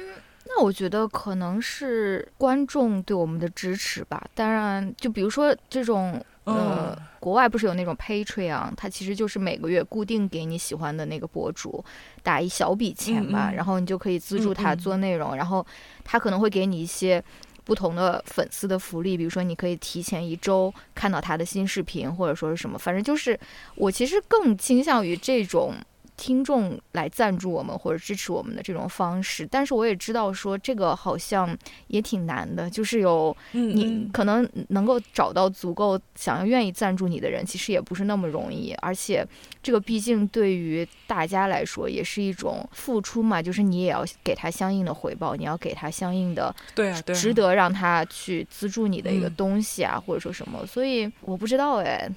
[0.44, 4.22] 那我觉得可能是观众对我们的支持吧。
[4.34, 6.22] 当然，就比如说这种。
[6.44, 11.82] 呃，国外不是有那种 Patreon，它其实就是每个月固定给你喜欢的那个博主
[12.22, 15.66] 打一小笔钱吧，然后你就可以资助他做内容，然后
[16.04, 17.22] 他可能会给你一些
[17.64, 23.38] 不同的粉丝的福利，比如说你可以提前一周看到他的新视频，或者说是什么，反正就是
[23.76, 25.74] 我其实更倾向于这种。
[26.16, 31.56] 听众来赞助我们或者支持我们的这种方式，但是我也知道说这个好像
[31.88, 38.72] 也挺难的，就是有你可能能够找到足够想要愿意赞助你的人，其实也不是那么容易。
[38.74, 39.26] 而且
[39.62, 50.64] 这个毕竟对于大家来说也是一种付出嘛，就是你也要给他相应的回报，你要给他相应的对啊，值得让他去资助你的一个东西啊，或者说什么。
[50.66, 52.08] 所以我不知道哎。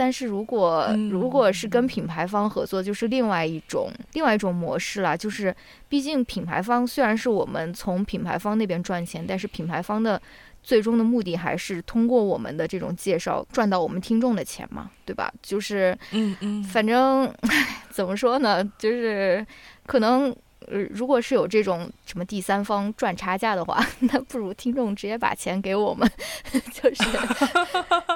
[0.00, 5.14] 但是如果如果是跟品牌方合作，就是另外一种另外一种模式了。
[5.14, 5.54] 就是
[5.90, 10.18] 毕竟品牌方虽然是我们从品牌方那边赚钱，但是品牌方的
[10.62, 15.30] 最终的目的还是通过我们的这种介绍赚到我们听众的钱嘛，对吧？
[15.42, 17.30] 就是嗯嗯，反正
[17.92, 19.46] 怎么说呢，就是
[19.84, 20.34] 可能
[20.68, 26.08] 呃，如果是有这种什么第三方赚差价的话， 那不如听众直接把钱给我们，
[26.72, 27.04] 就是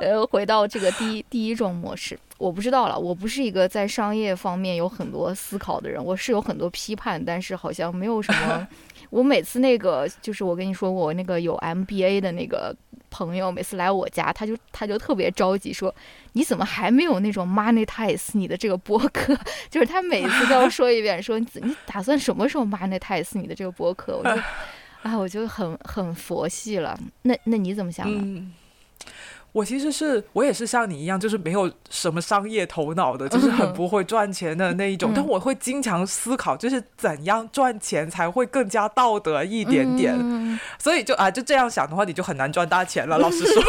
[0.01, 2.19] 呃，回到这个第一第一种模式。
[2.37, 8.67] 我不知道了，我不是一个在商业方面有很多思考的人，我是有很多批判，但是好像没有什么。
[9.15, 12.75] 我每次那个就是我跟你说我那个有 MBA 的那个
[13.11, 15.95] 朋友，每次来我家，他就他就特别着急说，
[16.33, 19.39] 你怎么还没有那种 monetize 你的这个播客？
[19.71, 24.17] 就是他每次都要说一遍，说你你打算什么时候 monetize 你的这个播客？
[24.17, 24.31] 我就，
[25.09, 26.99] 啊，我就很很佛系了。
[27.23, 28.43] 那那你怎么想的？
[29.55, 35.13] 我其实是我也是像你一样，就是没有什么商业头脑的，就是很不会赚钱的那一种。
[35.15, 40.59] 但我会经常思考，就是怎样赚钱才会更加道德一点点。
[40.77, 43.17] 所以就啊，就这样想的话，你就很难赚大钱了。
[43.17, 43.63] 老实说，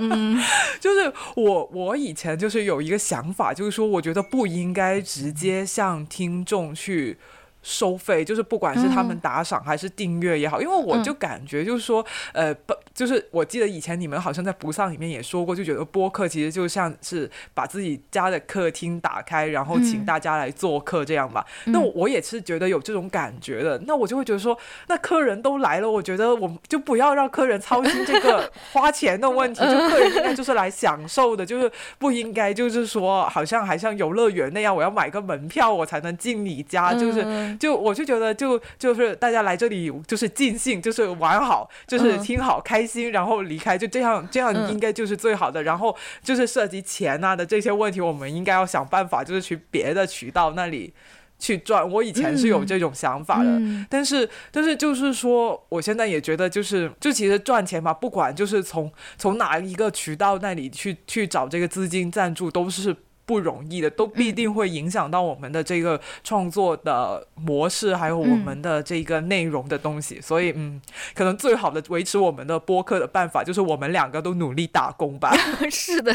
[0.00, 0.42] 嗯，
[0.80, 7.16] 就是我我以前就是有一个想法，就是说我觉得不应该直接向听众去。
[7.62, 21.46] 收费就是不管是他们打赏还是订阅也好，因为我就感觉就是说，呃，不，就是我记得以前你们好像在不丧里面也说过，就觉得播客其实就像是把自己家的客厅打开，然后请大家来做客这样吧。
[21.66, 23.80] 那我也是觉得有这种感觉的。
[23.86, 24.58] 那我就会觉得说，
[24.88, 37.51] 那客人都来了，我觉得我们就不要让客人操心这个花钱的问题，就客人应该就是来享受的，就是不应该就是说好像还像游乐园那样，我要买个门票我才能进你家，就是。
[37.58, 45.62] 就我就觉得，就就是大家来这里就是尽兴，就是玩好，就是听好开心，然后离开，就这样，这样应该就是最好的。
[45.62, 50.92] 然后就是涉及钱啊的这些问题，我们应该要想办法，就是去别的渠道那里
[51.38, 51.88] 去赚。
[51.90, 62.96] 我以前是有这种想法的，但是但是就是说，我现在也觉得，就是就其实赚钱嘛，不管就是从从哪一个渠道那里去去找这个资金赞助，都是。
[63.24, 70.20] 不容易的，都必定会影响到我们的这个创作的模式，还有我们的这个内容的东西。
[70.20, 70.80] 所以，嗯，
[71.14, 75.32] 可能最好的维持我们的播客的办法，就是我们两个都努力打工吧。
[75.70, 76.12] 是的，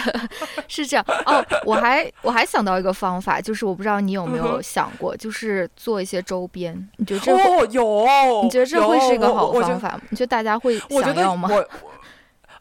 [0.68, 1.06] 是这样。
[1.26, 6.76] 哦，我还我还想到一个方法，就是我不知道你有没有想过，就是做一些周边。
[6.98, 8.44] 你觉得这哦有？
[8.44, 10.02] 你觉得这会是一个好方法吗？
[10.10, 11.50] 你觉得大家会想要吗？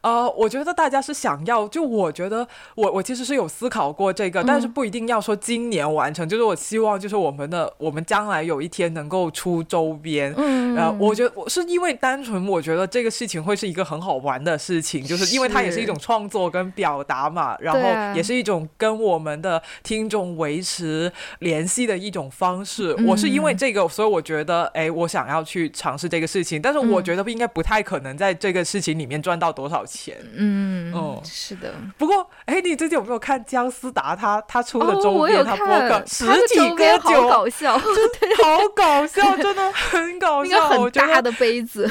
[0.06, 2.46] 呃，我觉得大家是想要，就我觉得
[2.76, 17.80] 我我其实是有思考过这个，但是不一定要说今年完成，就是我希望就是我们的我们将来有一天能够出周边，嗯，呃，我觉得我是因为单纯我觉得这个事情会是一个很好玩的事情，就是因为它也是一种创作跟表达嘛，然后
[18.14, 22.94] 也是一种跟我们的听众维持联系的一种方式。
[23.04, 29.95] 我是因为这个，所以我觉得哎，我想要去尝试这个事情，但是我觉得应该不太可能在这个事情里面赚到多少钱。
[29.96, 31.72] 钱，嗯，哦，是的。
[31.96, 35.42] 不过，哎，你最近有没有看姜思达他他出的周边？
[35.44, 37.78] 他播客十几个好搞笑，
[38.20, 40.68] 对，好搞笑，真的很搞笑。
[40.68, 41.90] 很大的杯子。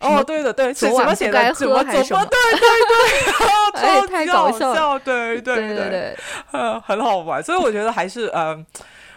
[0.00, 2.24] 哦，对的，对，昨晚不该喝还是什么？
[2.26, 6.16] 对对对，太搞笑，对对对对，
[6.52, 7.42] 呃，很好玩。
[7.42, 8.64] 所以我觉得还是，嗯。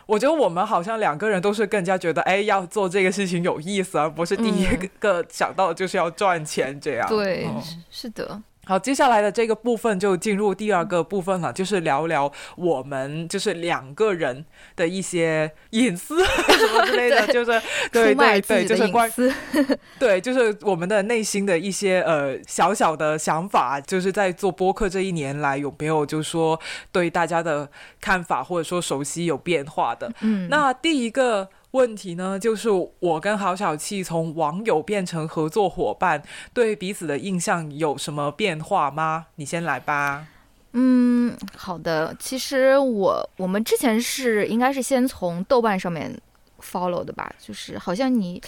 [0.07, 4.65] 我觉得我们好像两个人都是更加觉得，哎，要做这个事情有意思，而不是第一
[4.99, 7.07] 个想到就是要赚钱这样。
[7.07, 7.45] 对，
[7.91, 8.41] 是的。
[8.67, 14.43] 好，接下来的这个部分就进入第二个部分了，就是聊聊我们就是两个人
[14.75, 17.61] 的一些隐私 什么之类的，就是
[17.93, 19.09] 对对对，就是关
[19.97, 26.59] 对，就是我们的内心的一些呃小小的想法，就是在做播客这一年来有没有就是说
[26.91, 27.69] 对大家的
[28.01, 30.11] 看法或者说熟悉有变化的？
[30.19, 31.47] 嗯，那第一个。
[31.77, 32.69] 问题呢，就是
[32.99, 36.23] 我跟郝小气从网友变成合作伙伴，
[36.53, 39.27] 对彼此的印象有什么变化吗？
[39.35, 40.25] 你先来吧。
[40.73, 42.15] 嗯，好的。
[42.19, 46.19] 其实我我们之前是应该是先从豆瓣上面
[46.61, 48.41] follow 的吧，就是好像你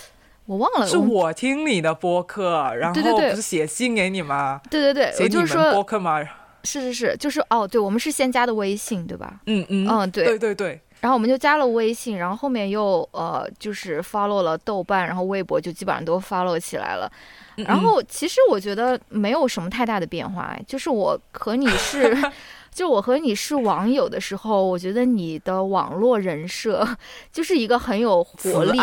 [0.45, 4.59] 我忘了，是我听你的播客，然后不是写信给你吗？
[4.69, 6.21] 对对对，写你们播客吗？
[6.63, 9.39] 是是是，就是哦，对，我们是先加的微信，对吧？
[9.45, 10.81] 嗯嗯嗯，对对对对。
[11.01, 17.11] 然后我们就加了微信，然后后面又呃，就是 follow 了豆瓣，然后微博就基本上都 follow 起来了。
[17.57, 22.17] 然后其实我觉得没有什么太大的变化，就是我和你是。
[22.71, 26.87] 就我和你是网友的时候，我觉得你的网络人设
[27.33, 28.79] 就是一个很有活力。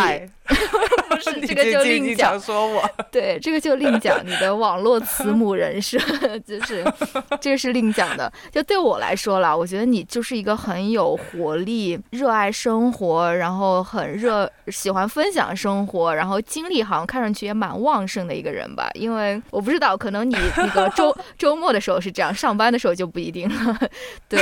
[1.09, 2.39] 不是 这个就另讲。
[2.41, 4.17] 说我对这个就另讲。
[4.25, 5.99] 你的网络慈母人设
[6.47, 6.85] 就是
[7.41, 8.33] 这个是另讲的。
[8.53, 18.91] 就对我来说啦，我觉得你就是一个很有活力、热爱生活，然后很热喜欢分享生活，然后精力好像看上去也蛮旺盛的一个人吧。
[18.95, 23.79] 因为我不知道，可能你那个周周末的时候是这样，上班的时候就不一定了。
[24.29, 24.41] 对，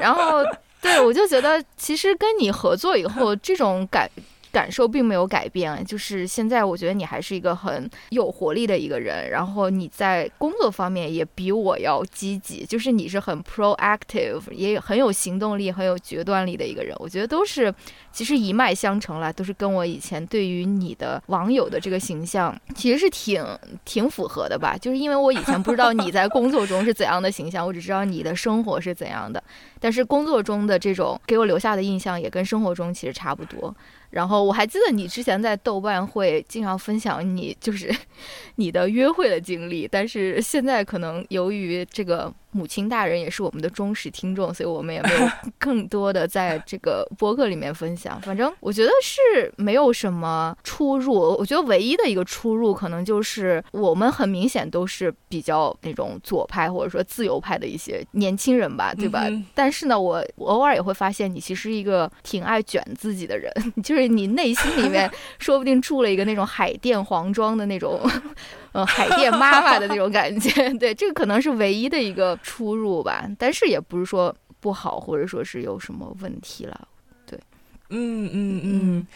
[0.00, 0.42] 然后。
[0.78, 4.08] 对，我就觉得其实跟你合作以后，这种感。
[4.56, 16.96] 感受并没有改变，就是现在我觉得你还是一个很有活力的一个人，然后你在工作方面也比我要积极，就是你是很 proactive，也很有行动力、很有决断力的一个人。
[16.98, 17.70] 我觉得都是
[18.10, 23.44] 其实一脉相承了，都是跟我以前对于你的网友的这个形象其实是挺
[23.84, 24.74] 挺符合的吧。
[24.80, 29.42] 就是因为我以前不知道你在工作中是怎样的形象，我只知道你的生活是怎样的，
[29.78, 33.74] 但是工作中的这种给我留下的印象也跟生活中其实差不多。
[34.16, 37.94] 然后我还记得你之前在豆瓣会经常分享你就是
[38.56, 42.32] 你的约会的经历，但是现在可能由于这个。
[42.56, 45.28] 母亲大人也是我们的忠实听众，所以我们也没有
[45.58, 48.18] 更多的在这个播客里面分享。
[48.22, 51.12] 反正我觉得是没有什么出入。
[51.38, 59.26] 我觉得唯一的一个出入，可能就是我们很明显都是比较那种左派或者说自由派的一些年轻人吧，对吧？
[59.54, 63.52] 但是呢，我偶尔也会发现你其实一个挺爱卷自己的人，
[63.82, 68.00] 就是你内心里面 说不定住了一个那种海淀黄庄的那种。
[68.76, 76.86] 嗯，海淀妈妈的那种感觉， 对，这个可能是唯一的一个出入吧，但是也不是说不好，或者说是有什么问题了，
[77.24, 77.40] 对，
[77.88, 79.06] 嗯嗯嗯。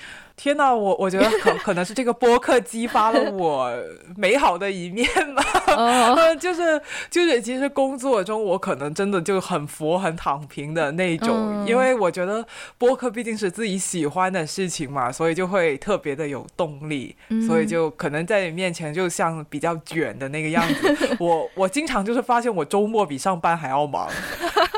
[0.40, 3.70] 天呐，我我觉得可 可能是这个播客激发了我
[4.16, 5.44] 美好的一面吧。
[6.40, 6.80] 就是
[7.10, 12.42] 就是，其实工作中我可能真的就很佛很躺平的那种，因为我觉得
[12.78, 17.14] 播客毕竟是自己喜欢的事情嘛，所以就会特别的有动力，
[17.46, 21.16] 所以就可能在你面前就像比较卷的那个样子。
[21.18, 24.08] 我我经常就是发现我周末比上班还要忙，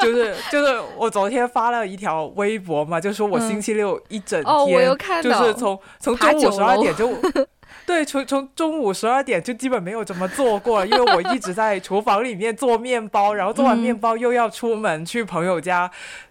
[0.01, 5.52] 就是就是我昨天发了一条微博嘛，就说我星期六一整天就是。
[5.53, 7.09] 从从中午十二点就，
[7.87, 15.91] 对，从从中午十二点就基本没有怎么做过，因为我一直在厨房里面做面包，然后做完面包又要出门去朋友家，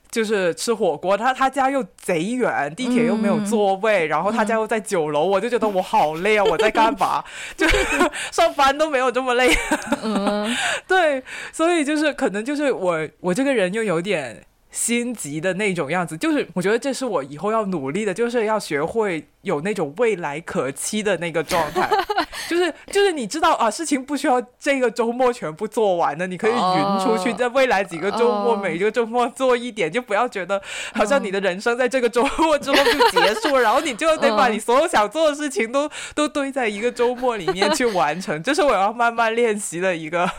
[0.09, 1.17] 就是吃火锅。
[1.17, 6.43] 他他家又贼远，地铁又没有座位，然后他家又在九楼，我就觉得我好累啊！
[6.43, 7.24] 我在干嘛？
[7.57, 7.78] 就是
[8.32, 9.53] 上班都没有这么累。
[10.03, 10.55] 嗯，
[10.88, 14.45] 对，所以就是可能就是我我这个人又有点。
[14.72, 19.28] 心急的那种样子，就是我觉得这是我以后要努力的，就是要学会。
[19.41, 21.89] 有那种未来可期的那个状态，
[22.47, 30.61] 就是就是你知道啊，事情不需要这个周末全部做完的，你可以匀出去，在未来几个周末，每一个周末做一点，就不要觉得
[30.93, 40.29] 好像你的人生在这个周末之后就结束，然后你就得把你所有想做的事情都都堆在一个周末里面去完成，这是我要慢慢练习的一个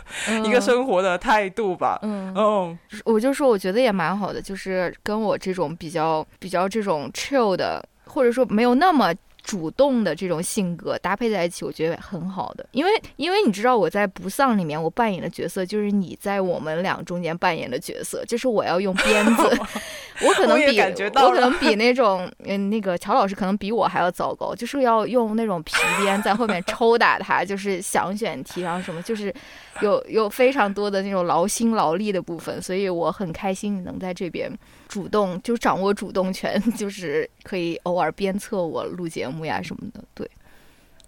[0.44, 1.98] 一个生活的态度吧。
[2.02, 7.84] 嗯，我就说我觉得也蛮好的，就是跟我这种比较比较这种 chill 的。
[8.12, 12.64] 或者说没有那么主动的这种性格搭配在一起，我觉得很好的。
[12.70, 19.42] 因为因为你知道我在不丧里面我扮演的角色就是你在我们俩中间扮演的角色，就是我要用鞭子，
[20.22, 20.80] 我可能比
[21.16, 29.34] 我可能比那种嗯那个乔老师可能比我还要糟糕，就是要用那种皮鞭在后面抽打他，就是想选题然后什么，就是
[29.80, 34.52] 有有非常多的那种劳心劳力的部分，所以我很开心能在这边。
[34.88, 40.30] 主动就掌握主动权， 就是可以偶尔鞭策我录节目呀什么的，对。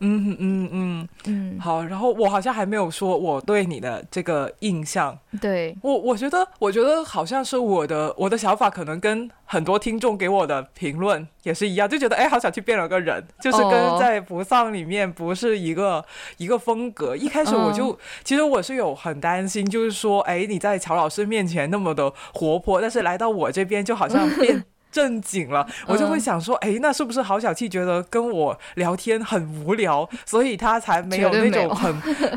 [0.00, 5.18] 嗯嗯嗯嗯，好，然后我好像还没有说我对你的这个印象。
[5.40, 16.04] 对我，我觉得，我觉得好像是我的我的想法，可能跟很多听众给我的评论也是一样，就觉得哎，好想去变了个人，就是跟在不丧里面不是一个
[16.36, 17.16] 一个风格。
[17.16, 24.64] 一开始我就其实我是有很担心，就是说，哎，你在乔老师面前那么的活泼，但是来到我这边就好像变。
[24.94, 31.92] 正经了，我就会想说，哎，那是不是郝小气觉得跟我聊天很无聊， 所以他才没有那种很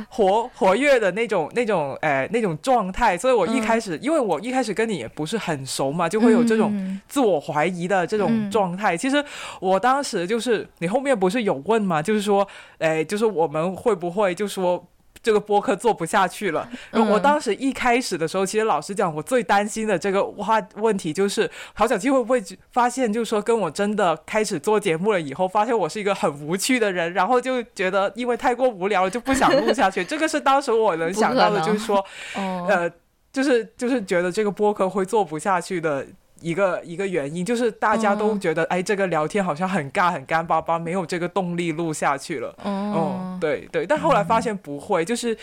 [0.09, 3.15] 活 活跃的那种那种哎那种状态？
[3.15, 8.97] 所以我一开始，因为我一开始跟你也不是很熟嘛，就会有这种自我怀疑的这种状态。
[8.97, 9.23] 其实
[9.59, 12.47] 我当时就是你后面不是有问嘛，就是说，
[12.79, 14.83] 哎，就是我们会不会就说。
[15.21, 16.67] 这个播客做不下去了。
[16.91, 22.41] 我当时一开始的时候，其实老实讲，我最担心的这个话问题就是，郝小七会不会
[22.71, 30.03] 发现，就是说跟我真的开始做节目了以后，发现我是一个很无趣的人，然后就觉得因为太过无聊了，就不想录下去。
[30.05, 32.03] 这个是当时我能想到的，就是说，
[32.35, 32.89] 呃，
[33.31, 36.05] 就是就是觉得这个播客会做不下去的。
[36.41, 42.55] 一个一个原因就是大家都觉得，哎，这个聊天好像很尬、很干巴巴，没有这个动力录下去了。
[42.63, 45.37] 哦，对对，但后来发现不会，就是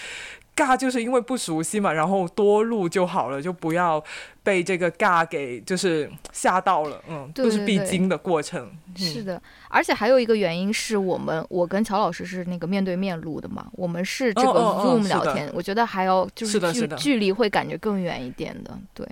[0.57, 4.03] 尬，就是因为不熟悉嘛，然后多录就好了，就不要
[4.43, 7.03] 被这个尬给就是吓到了。
[7.09, 8.71] 嗯，都是必经的过程。
[8.97, 19.07] 是的，而且还有一个原因是我们，我跟乔老师是那个面对面录的嘛，我们是这个 Zoom 聊天，我觉得还要就是距距离会感觉更远一点的，对。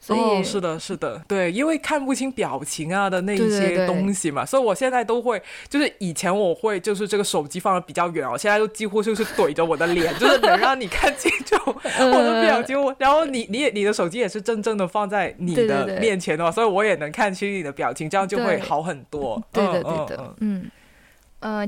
[0.00, 12.76] 所以是的，是的，对，因为看不清表情啊的那一些东西嘛，所以我现在都会，就是以前我会就是这个手机放的比较远哦，现在都几乎就是怼着我的脸，就是能让你看清楚 我的表情。
[12.98, 19.42] 然后你你也你的手机也是真正的放在你的面前的，所以我也能看清你的表情，这样就会好很多。
[19.52, 20.60] 对的，对的，嗯。
[20.60, 20.70] 嗯，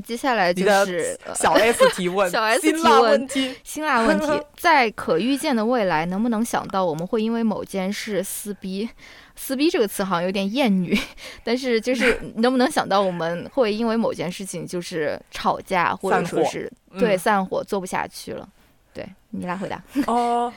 [0.03, 3.27] 接下来就是小 S 提问，小 S 提问，
[3.63, 8.89] 辛辣问题， 在可预见的未来，能不能想到我们会因为某件事撕逼？
[9.35, 10.95] 撕逼这个词好像有点厌女，
[11.43, 18.47] 但是就是能不能想到我们会因为某件事情就是吵架，或者说是对散伙，做不下去了？
[18.93, 19.81] 对你来回答。
[20.05, 20.53] 哦。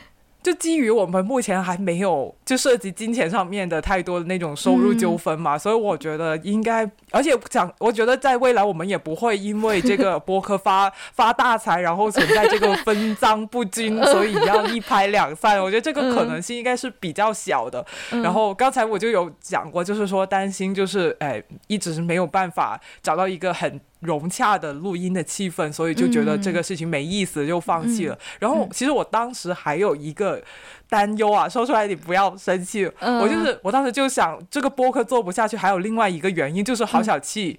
[0.47, 15.61] 就基于我们目前还没有就涉及金钱上面的太多的那种收入纠纷嘛，所以我觉得应该，而且讲，我觉得在未来我们也不会因为这个播客发发大财，然后存在这个分赃不均， 所以要一拍两散。
[15.61, 17.85] 我觉得这个可能性应该是比较小的。
[18.11, 23.81] 然后刚才我就有讲过，就是说担心，就是哎，一直是没有办法找到一个很。
[24.01, 28.19] 融洽的录音的气氛，所以就觉得这个事情没意思，就放弃了。
[28.39, 30.41] 然后，其实我当时还有一个
[30.89, 32.85] 担忧啊，说出来你不要生气。
[33.01, 37.59] 我就是我当时就想，这个播客做不下去，还有另外一个原因，就是郝小气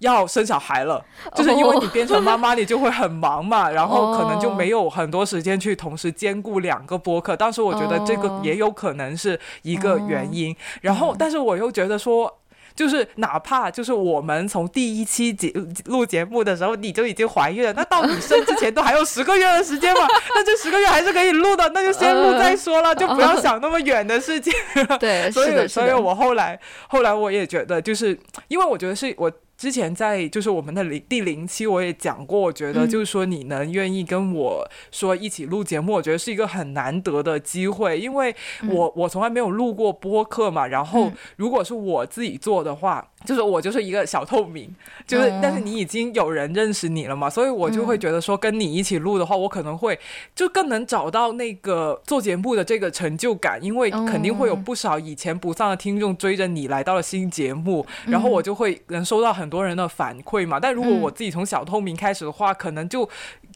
[0.00, 1.04] 要生小孩了，
[1.34, 7.36] 就是因为你变成妈妈，你就会很忙嘛， 然后可能就没有很多时间去同时兼顾两个播客。
[7.36, 10.54] 当时我觉得这个也有可能是一个原因。
[10.80, 12.39] 然后，但是我又觉得说。
[12.80, 15.52] 就是哪怕就是我们从第一期节
[15.84, 20.08] 录节目的时候你就已经怀孕了，那到你生之前都还有十个月的时间嘛？
[20.34, 24.50] 那这十个月还是可以录的，那就先录再说了，就不要想那么远的事情。
[24.98, 26.58] 对，所以所以我后来
[26.88, 28.18] 后来我也觉得，就是
[28.48, 29.30] 因为我觉得是我。
[29.60, 38.34] 之前在就是我们的零第零期我也讲过，我觉得就是说你能愿意跟我说一起录节目，我觉得是一个很难得的机会，因为
[38.70, 40.66] 我我从来没有录过播客嘛。
[40.66, 44.74] 然后如果是我自己做的话，就是我就是一个小透明，
[45.06, 49.98] 就是但是你已经有人认识你了嘛，所以我就会觉得说跟你一起录的话，我可能会
[50.34, 59.50] 就更能找到那个做节目的这个成就感，因为肯定会有不少以前不上的听众追着你来到了新节目，然后我就会能收到很。
[59.50, 63.02] 多人的反馈嘛，但如果我自己从小透明开始的话，可能就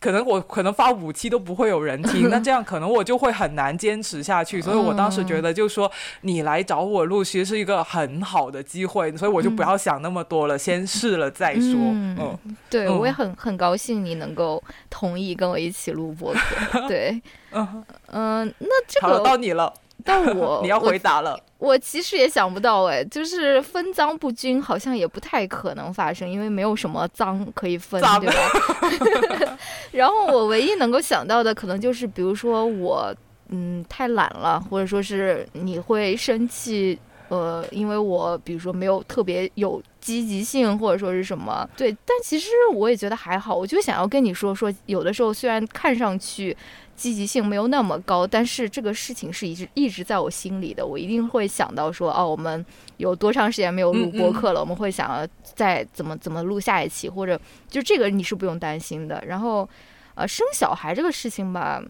[0.05, 4.61] 可能我可能发五期都不会有人听， 那这样可能我就会很难坚持下去。
[4.61, 5.91] 所以我当时觉得，就说
[6.21, 11.73] 你来找我录，其实是一个很好的机会，所以我就不要想那么多了，先试了再说。
[11.75, 12.39] 嗯，
[12.69, 16.85] 对，我也很很高兴你能够同意跟我一起录播客。
[16.87, 17.19] 对，
[17.53, 19.73] 嗯嗯，那这个到你了。
[20.05, 29.59] 但 我你要回答了，我其实也想不到哎，就是分赃不均，好像也不太可能发生，因为没有什么赃可以分，对吧？
[29.91, 33.15] 然后我唯一能够想到的，可能就是比如说我
[33.49, 36.99] 嗯太懒了，或者说是你会生气，
[37.37, 41.91] 呃，因为我比如说没有特别有积极性，或者说是什么，对。
[42.05, 46.57] 但其实我也觉得还好，我就想要跟你说说，有的时候虽然看上去。
[46.97, 50.87] 积极性没有那么高，但是这个事情是一直一直在我心里的。
[50.87, 52.65] 我一定会想到说，哦，我们
[52.99, 54.61] 有多长时间没有录播客了？
[54.61, 57.37] 我们会想要再怎么怎么录下一期，或者
[57.69, 59.21] 就这个你是不用担心的。
[59.27, 59.69] 然后，
[60.15, 61.83] 呃，生小孩这个事情吧，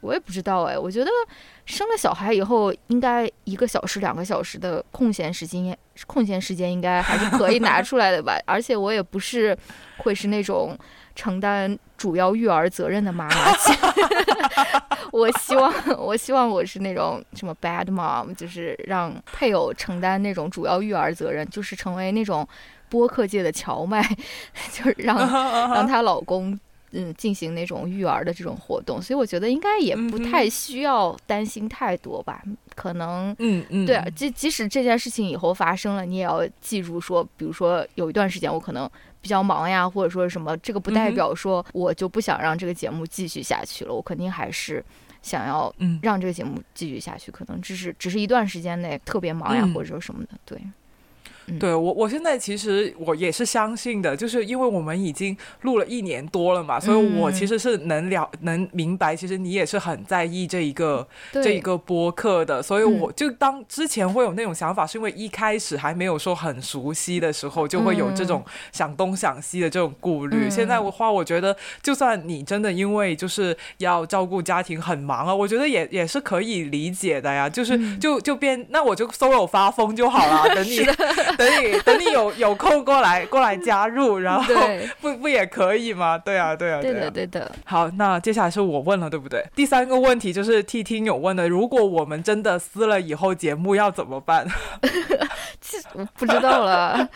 [0.00, 0.78] 我也不知道哎。
[0.78, 1.10] 我觉得
[1.66, 5.76] 生了小孩以后，应该一个小时、两个小时的空闲时间，
[6.06, 8.38] 空闲时间应该还是可以拿出来的吧。
[8.46, 9.56] 而且我也不是
[9.98, 10.78] 会是那种。
[11.12, 13.52] 承担主要育儿责任的妈妈，
[15.12, 22.46] 我希望，我希望我是那种什么 bad mom，就是让配偶承担那种主要育儿责任，就是成为那种
[22.88, 24.02] 播客界的荞麦，
[24.72, 25.18] 就是让
[25.74, 26.58] 让她老公
[26.92, 29.00] 嗯进行那种育儿的这种活动。
[29.00, 32.42] 所以我觉得应该也不太需要担心太多吧。
[32.74, 38.90] 可能嗯嗯，对啊，即即使这件事情以后发生了，你也要记住说，比如说有一段时间我可能。
[39.22, 43.92] 比较忙呀，或者说什么，这个不代表说我就不想让这个节目继续下去了。
[43.92, 44.82] 我肯定还是
[45.20, 45.70] 想要
[46.00, 50.58] 让这个节目继续下去，可能只是只是一段时间内特别忙呀，或者说什么的，对。
[51.58, 70.48] 对我，我现在其实我也是相信的，就是因为我们已经录了一年多了嘛，所以我其实是能了能明白，其实你也是很在意这一个这一个播客的，所以我就当之前会有那种想法，是因为一开始还没有说很熟悉的时候，就会有这种想东想西的这种顾虑。
[70.50, 80.80] 现在的话，我觉得就算你真的因为就是要照顾家庭很忙啊，我觉得也也是可以理解的呀，就是就就变那我就 solo 发疯就好了，等你。
[81.40, 84.54] 等你等你有有空过来过来加入，然后
[85.00, 86.18] 不不也可以吗？
[86.18, 87.50] 对啊对啊对的对的。
[87.64, 89.42] 好，那接下来是我问了，对不对？
[89.56, 94.46] 第三个问题就是替听友问的，如果我们真的撕了以后，节目要怎么办？
[95.62, 97.08] 其实我不知道了，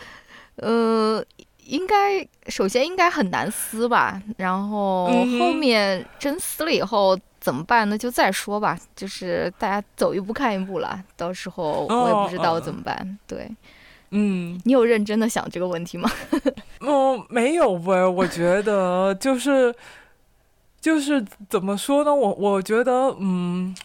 [0.55, 1.23] 呃。
[1.65, 5.07] 应该首先应该很难撕吧，然后
[5.39, 7.97] 后面真撕了以后怎么办呢？
[7.97, 11.03] 就再说吧，就是大家走一步看一步了。
[11.17, 13.17] 到时候我也不知道怎么办。
[13.25, 13.49] 对，
[14.11, 16.09] 嗯，你有认真的想这个问题吗？
[16.81, 18.05] 嗯， 没有呗。
[18.05, 19.73] 我觉得就是
[20.79, 22.13] 就是怎么说呢？
[22.13, 23.75] 我我觉得嗯。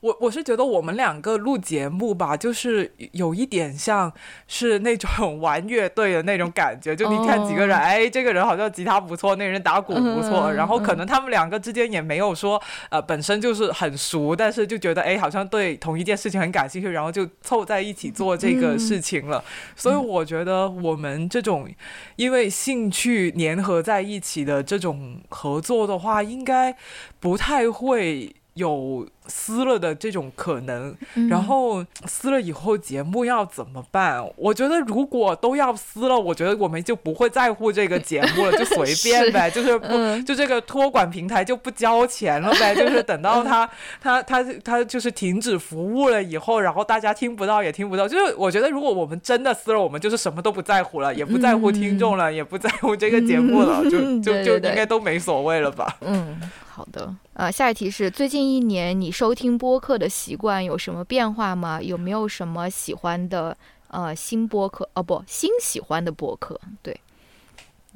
[0.00, 4.10] 我我是觉得我们两个录节目吧，就是有一点像
[4.48, 19.44] 是那种 玩乐队的那种感觉，就你看几个人，哎，这个人好像吉他不错，那个人打鼓不错，然后可能他们两个之间也没有说呃本身就是很熟，但是就觉得哎好像对同一件事情很感兴趣，然后就凑在一起做这个事情了。
[19.76, 21.68] 所以我觉得我们这种
[22.16, 26.74] 因为兴趣粘合在一起的这种合作的话，应该
[27.18, 29.06] 不太会有。
[29.30, 30.94] 撕了的这种可能，
[31.30, 34.22] 然后撕了以后节目要怎么办？
[34.36, 39.88] 我觉得如果都要撕了，我觉得我们就不会在乎这个节目了，就随便 呗，就是不
[40.22, 43.70] 就这个托管平台就不交钱了呗，就是等到他
[44.02, 48.08] 他他他就是停止服务了以后，然后大家听不到也听不到。
[48.08, 55.96] 就是我觉得如果我们真的撕了，我们就是什么都不在乎了，也不在乎听众了，也不在乎这个节目了，就就就应该都没所谓了吧？
[56.00, 57.14] 嗯，好的。
[57.34, 61.78] 呃，下一题是最近一年你收听播客的习惯有什么变化吗？
[61.82, 63.54] 有没有什么喜欢的
[63.88, 64.88] 呃新播客？
[64.94, 66.58] 哦，不，新喜欢的播客？
[66.82, 66.98] 对，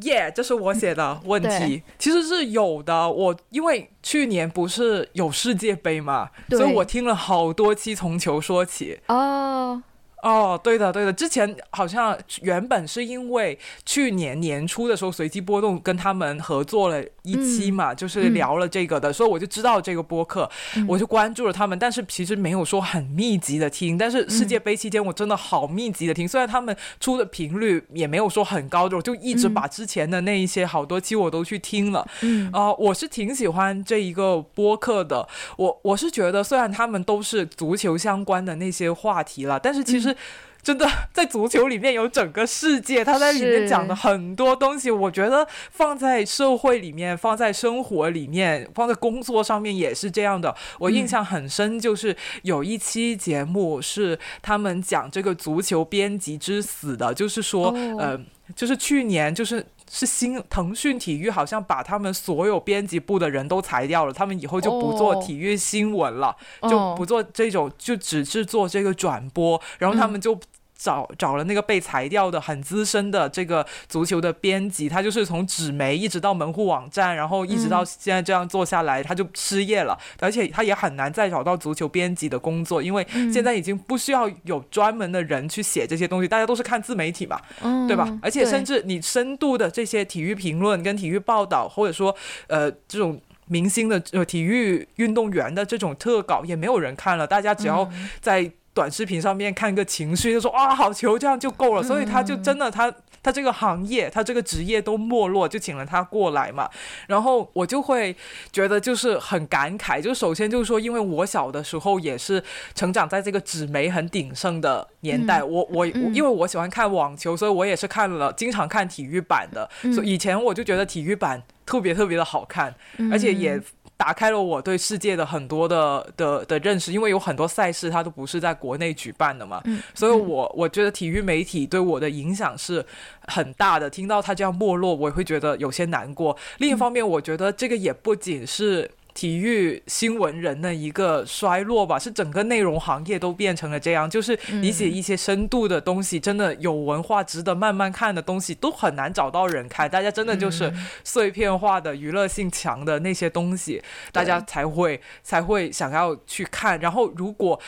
[0.00, 3.08] 耶，这是我写的问题，其实是有的。
[3.08, 9.00] 我因为去年不是有世界杯嘛，所以我听了好多期从球说起。
[9.08, 9.82] 哦。
[10.24, 20.50] 哦，对的，对的，之前好像原本是因为去年年初的时候随机波动跟他们合作了一期嘛，就是聊了这个的，所以我就知道这个播客，
[20.88, 23.98] 我就关注了他们，但是其实没有说很密集的听。
[23.98, 32.08] 但是世界杯期间我真的好密集的听，虽然他们出的频率也没有说很高，我就一直把之前的那一些好多期我都去听了。
[32.22, 35.28] 嗯，啊，我是挺喜欢这一个播客的。
[35.58, 40.13] 我我是觉得虽然他们都是足球相关的那些话题了，但是其实。
[40.62, 50.56] 真的在足球里面有整个世界，他在里面讲的很多东西，我觉得放在社会里面、放在生活里面、放在工作上面也是这样的。
[50.78, 58.18] 我印象很深，就是有一期节目是他们讲这个足球编辑之死的，就是说，呃，
[58.54, 66.36] 就是去年就是是新腾讯体育好像把他们所有编辑部的人都裁掉了，他们以后就不做体育新闻了，
[66.68, 70.38] 就不做这种，就只是做这个转播，然后他们就。
[70.76, 87.40] 找找了那个被裁掉的很资深的这个足球的编辑，他就是从纸媒一直到门户网站，然后一直到现在这样做下来，他就失业了，而且他也很难再找到足球编辑的工作，因为现在已经不需要有专门的人去写这些东西，大家都是看自媒体嘛，
[87.86, 88.18] 对吧？
[88.20, 92.14] 而且甚至你深度的这些体育评论跟体育报道，或者说
[92.48, 97.88] 呃这种明星的呃体育运动员的这种特稿，也没有人看了，大家只要
[98.20, 98.50] 在。
[98.74, 106.68] 短视频上面看个情绪就说啊好球这样就够了，所以他就真的他他这个行业他这个职业都没落，就请了他过来嘛。
[107.06, 108.14] 然后我就会
[108.52, 112.42] 觉得就是很感慨，就首先就是说，因为我小的时候也是
[112.74, 122.74] 成长在这个纸媒很鼎盛的年代，我我因为我喜欢看网球，所以我也是看了经常看体育版的，所以以前我就觉得体育版特别特别的好看，
[123.12, 123.60] 而且也。
[123.96, 129.62] 打开了我对世界的很多的的的认识，因为有很多赛事它都不是在国内举办的嘛，
[129.94, 132.84] 所以我我觉得体育媒体对我的影响是
[133.28, 133.88] 很大的。
[133.88, 136.36] 听到它这样没落，我也会觉得有些难过。
[136.58, 138.90] 另一方面，我觉得这个也不仅是。
[139.14, 144.10] 体育新闻人的一个衰落吧，是整个内容行业都变成了这样。
[144.10, 149.88] 就是你写一些深度的东西，真的有文化、值得慢慢看的东西，都很难找到人看。
[149.88, 150.72] 大家真的就是
[151.04, 153.80] 碎片化的、娱乐性强的那些东西，
[154.12, 156.78] 大家才会才会想要去看。
[156.80, 157.60] 然后如果。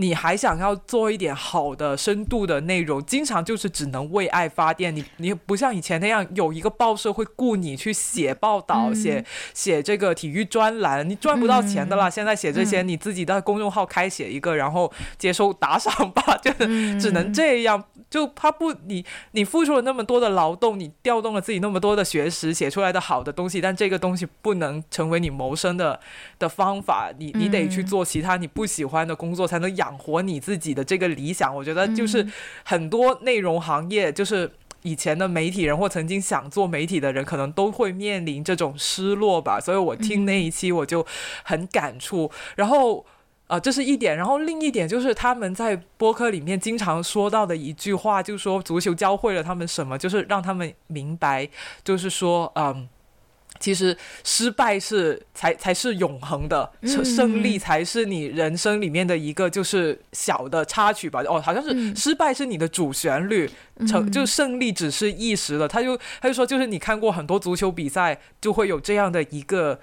[0.00, 4.94] 你还想要做一点好的深度的内容，经常就是只能为爱发电。
[4.94, 12.08] 你你不像以前那样有一个报社会雇你去写报道、写写这个体育专栏，你赚不到钱的啦。
[12.08, 16.52] 现在写这些，你自己的公众号开写一个，然后接收打赏吧， 就
[17.00, 17.82] 只能这样。
[18.08, 25.98] 就他不你你付出了那么多的劳动，你调动了自己那么多的学识，写出来的好的东西，但这个东西不能成为你谋生的
[26.38, 27.10] 的方法。
[27.18, 29.87] 你你得去做其他你不喜欢的工作，才能养。
[29.88, 31.54] 养活你自己的这个理想。
[31.54, 32.26] 我觉得就是
[32.64, 34.50] 很多内容行业，就是
[34.82, 39.58] 以前的媒体人或曾经想做媒体的人，可能都会面临这种失落吧。
[39.58, 41.06] 所以我听那一期我就
[41.42, 43.06] 很感触，然后。
[43.48, 51.48] 啊，这是一点，然后另一点就是他们在播客里面经常说到的一句话，就是说足球教会了他们什么，就是让他们明白，
[51.82, 52.86] 就是说，嗯，
[53.58, 61.22] 其实失败是才才是永恒的，胜胜利才是你人生里面的一个就是小的插曲吧。
[61.26, 63.50] 哦，好像是失败是你的主旋律，
[63.86, 65.66] 成就胜利只是一时的。
[65.66, 69.80] 他就他就说，就是你看过很多足球比赛，就会有这样的一个。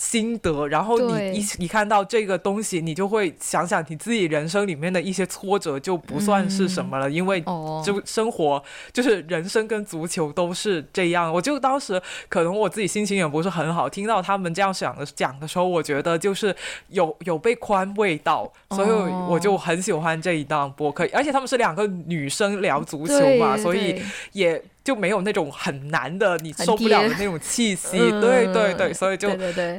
[0.00, 7.38] 心得，然后你一一看到这个东西，你就会想想你自己人生里面的一些挫折就不算是什么了，因为
[7.84, 11.30] 就生活就是人生跟足球都是这样。
[11.30, 16.56] 我就当时可能我自己心情也不是很好，听到他们这样想的讲的时候，我觉得就是
[16.88, 18.88] 有有被宽慰到，所以
[19.28, 24.00] 我就很喜欢这一档播客，而且他们是两个女生聊足球嘛，所以
[24.32, 24.64] 也。
[24.90, 29.30] 就没有那种很难的你受不了的那种气息， 对对对，所以就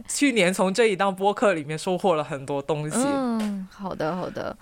[0.07, 2.97] 去年从这一档播客里面收获了很多东西。
[2.97, 4.55] 嗯，好的好的，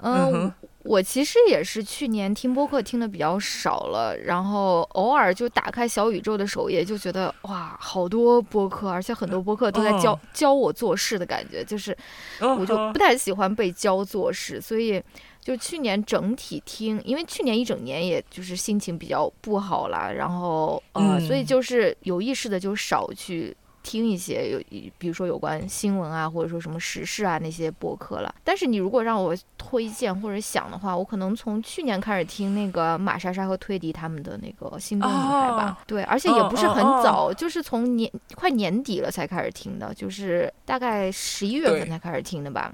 [0.00, 0.50] 嗯，
[0.84, 11.94] 我其实也是去年听播客听的比较少了，然后偶尔就打开小宇宙的首页，就觉得哇，好多播客，而且很多播客都在教教我做事的感觉，就是
[12.40, 15.02] 我就不太喜欢被教做事，所以。
[15.40, 28.34] 就去年整体听，因为去年一整年也就是心情比较不好啦，然后呃，所以就是有意识的就少去听一些有，比如说有关新闻啊，或者说什么时事啊那些播客了。
[28.44, 35.78] 但是你如果让我推荐或者想的话，我可能从去年开始听那个马莎莎和推迪他们的那个心动女孩吧。
[35.86, 42.70] 对，而且也不是很早，就是从年快年底了才开始听的，就是大概十一月份才开始听的吧。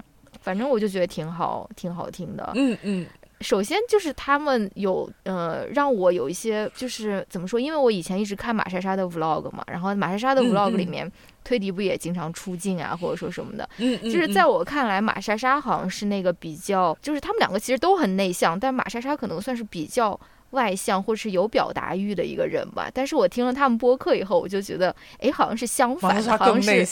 [0.47, 2.49] 反正我就觉得挺好，挺好听的。
[2.55, 3.05] 嗯嗯，
[3.41, 7.59] 首先就是他们有呃，让我有一些就是怎么说？
[7.59, 11.11] 因为我以前一直看马莎莎的 vlog 嘛，然后马莎莎的 vlog 里面，
[11.43, 13.69] 推迪不也经常出镜啊，或者说什么的。
[13.79, 20.17] 嗯嗯，就是在我看来，马莎莎好像是那个比较，就是他们两个其实都很内向，但马莎莎可能算是比较
[20.51, 22.89] 外向或是有表达欲的一个人吧。
[22.93, 26.87] 但是我听了他们播客以后，我就觉得，哎，好像是相反，好像是。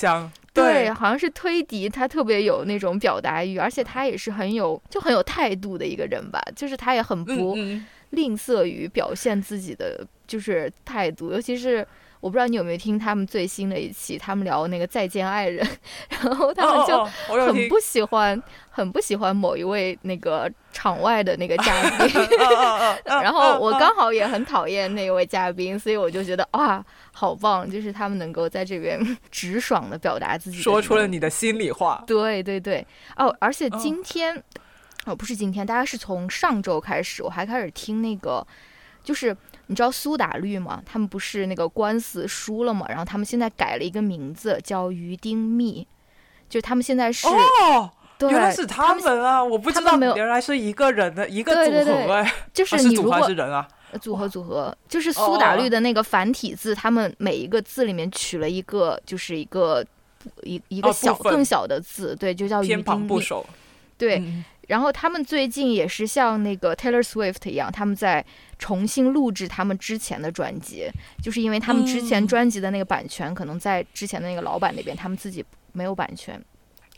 [0.55, 7.57] 对，好像是推迪，他特别有那种表达欲，而且他也是很有就很有态度的一个人吧，就是他也很不
[8.11, 11.85] 吝啬于表现自己的就是态度，尤其是。
[12.25, 15.63] 我不知道你有没有听他们最新的一期，他们聊那个再见爱人，
[16.09, 17.05] 然后他们就
[17.45, 22.09] 很不喜欢，很不喜欢某一位那个场外的那个嘉宾，
[23.05, 28.99] 然后我刚好也很讨厌那位嘉宾，所以我就觉得哇，好棒，就是他们能够在这边
[29.29, 32.03] 直爽的表达自己，说出了你的心里话。
[32.07, 32.83] 对对对，
[33.17, 34.35] 哦，而且今天，
[35.05, 38.43] 哦，不是今天，大概是从上周开始，我还开始听那个，
[39.03, 39.37] 就是。
[39.67, 40.81] 你知道苏打绿吗？
[40.85, 42.85] 他们不是那个官司输了吗？
[42.87, 45.87] 然后他们现在改了一个名字，叫于丁密，
[46.47, 47.89] 就他们现在是哦，
[48.21, 49.43] 原来是他们啊！
[49.43, 53.67] 我不知道，原来是一个人的一个组合哎，就是你如果是人啊，
[53.99, 59.83] 组合组合，就是苏打绿的那个繁体字，他们每一个字里面取了一个，就是一个
[60.43, 63.21] 一一个小更小的字，对，就叫于丁密，
[63.97, 64.21] 对。
[64.67, 68.25] 然后他们最近也是像那个 Taylor Swift 一样，他们在
[68.57, 70.89] 重新录制他们之前的专辑，
[71.21, 76.43] 就是因为他们之前专辑的那个版权可能在之前的那个老板那边，他们自己没有版权。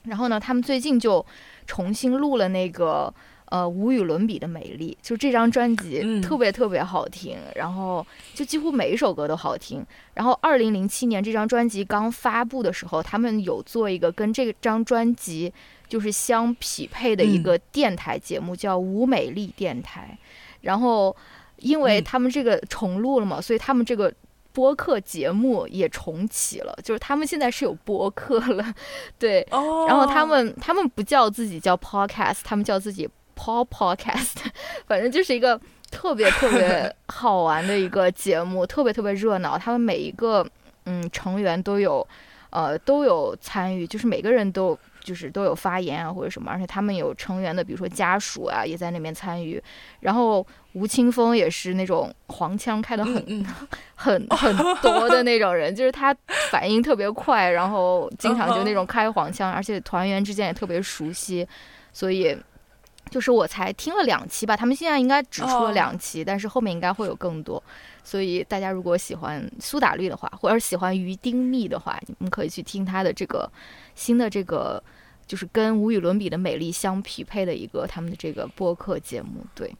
[0.03, 1.25] 然后呢，他们最近就
[1.65, 3.13] 重新录了那个
[3.49, 9.85] 呃无与伦比的美丽，就这张专辑特别特别好听，然后就几乎每一首歌都好听。
[10.13, 15.53] 然后二零零七年这张专辑刚发布的时候，他们有做一个跟这张专辑。
[15.89, 20.17] 就是相匹配的一个电台节目，叫无美丽电台。
[20.59, 21.15] 然后，
[21.59, 24.13] 因为他们这个重录了嘛，所以他们这个
[24.51, 26.77] 播客节目也重启了。
[26.83, 28.75] 就是他们现在是有播客了，
[29.17, 29.47] 对。
[29.49, 33.07] 然后他们他们不叫自己叫 podcast，他们叫自己
[33.37, 34.35] pop podcast。
[34.87, 35.59] 反正就是一个
[35.91, 39.57] 特别特别 好玩的一个节目，特别特别热闹。
[39.57, 40.45] 他们每一个
[40.85, 42.05] 嗯成员都有
[42.49, 44.77] 呃都有参与，就是每个人都。
[45.07, 49.63] 就是都有发言啊或者什么，而且他们有成员的，比如说家属啊也在那边参与。
[50.01, 53.45] 然后吴青峰也是那种黄腔开的很
[53.95, 56.13] 很很多的那种人，就是他
[56.51, 61.47] 反应特别快，然后经常就那种开黄腔，而且团员之间也特别熟悉，
[61.93, 62.37] 所以
[63.09, 67.61] 就是我才听了两期吧，他们现在应该只出了两期，但是后面应该会有更多。
[68.03, 73.51] 所以大家如果喜欢苏打绿的话，或者喜欢于丁密的话，你们可以去听他的这个
[73.95, 74.83] 新的这个。
[75.27, 79.45] 就是跟无与伦比的美丽相匹配的一个他们的这个播客节目。
[79.53, 79.75] 对，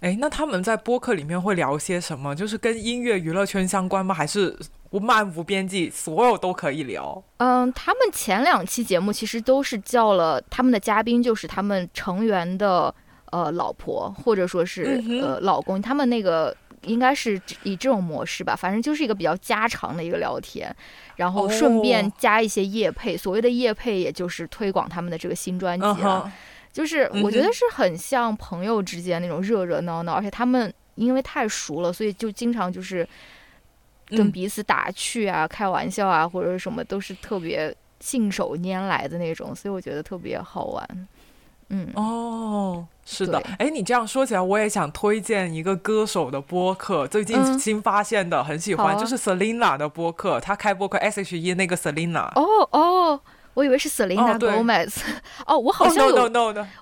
[0.00, 2.34] 哎，那他们在播客里面会聊些什么？
[2.34, 4.14] 就是跟音乐娱乐圈相关吗？
[4.14, 4.56] 还是
[4.90, 7.22] 漫无边际，所有都可以聊？
[7.36, 12.94] 嗯，他们前两期节目其实都是叫了他们的嘉宾，就是他们成员的
[13.30, 16.56] 呃老婆或者说是呃老公，他们那个。
[16.86, 20.74] 应该是以这种模式吧，反正就是一个比较家常的一个聊天，
[21.16, 23.14] 然后顺便加一些夜配。
[23.14, 26.32] 所谓的夜配，也就是推广他们的这个新专辑啊。
[26.80, 33.06] 就是我觉得是很像朋友之间那种热热闹闹，而且他们因为太熟了，所以就经常就是
[34.06, 41.08] 跟彼此打趣啊、开玩笑啊，或者什么都是特别信手拈来的那种，所以我觉得特别好玩。
[41.68, 42.86] 嗯哦。
[43.04, 52.28] 是的，哎，你这样说起来，我也想推荐一个歌手的播客，最近新发现的，很喜欢，就是 Selina 的播客，他开播客 S H E 那个 Selina。
[52.40, 53.20] 哦哦。
[53.54, 54.96] 我以为是 Selena Gomez，
[55.46, 56.14] 哦，我好像有，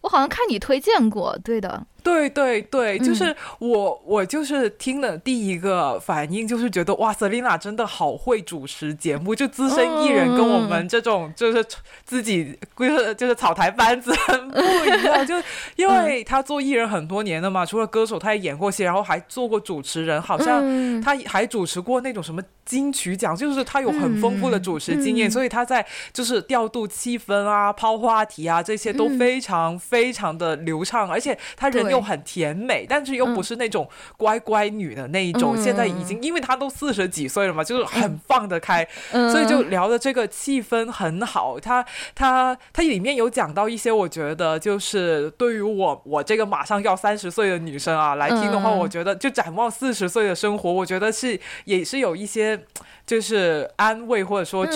[0.02, 11.64] 我好像看你推荐过，对的，对对对，就是我，我就是听的第一个反应就是觉得哇，Selina 真的好会主持节目，就资深艺人跟我们这种就是
[12.04, 14.12] 自己就是就是草台班子
[14.52, 15.34] 不一样，就
[15.76, 22.42] 因为他做艺人很多年了嘛，除了歌手，他也演过戏，然后还做过主持人，好像他还主持过那种什么。
[22.68, 25.82] 金曲奖就是他有很丰富的主持经验，所以他在
[26.12, 35.56] 就是调度气氛啊、抛话题啊这些都非常非常的流畅，而且他人又很甜美，但是又不是那种乖乖女的那一种。
[35.56, 41.58] 现在已经因为她都四十几岁了嘛，就是很放得开，所以就聊的这个气氛很好。
[41.58, 41.84] 她
[42.14, 52.60] 她她里面有讲到一些，我觉得就是对于我我这个马上要三十岁的女生啊来听的话，我觉得就展望四十岁的生活，我觉得是也是有一些。
[53.08, 54.66] 就是安慰，或者说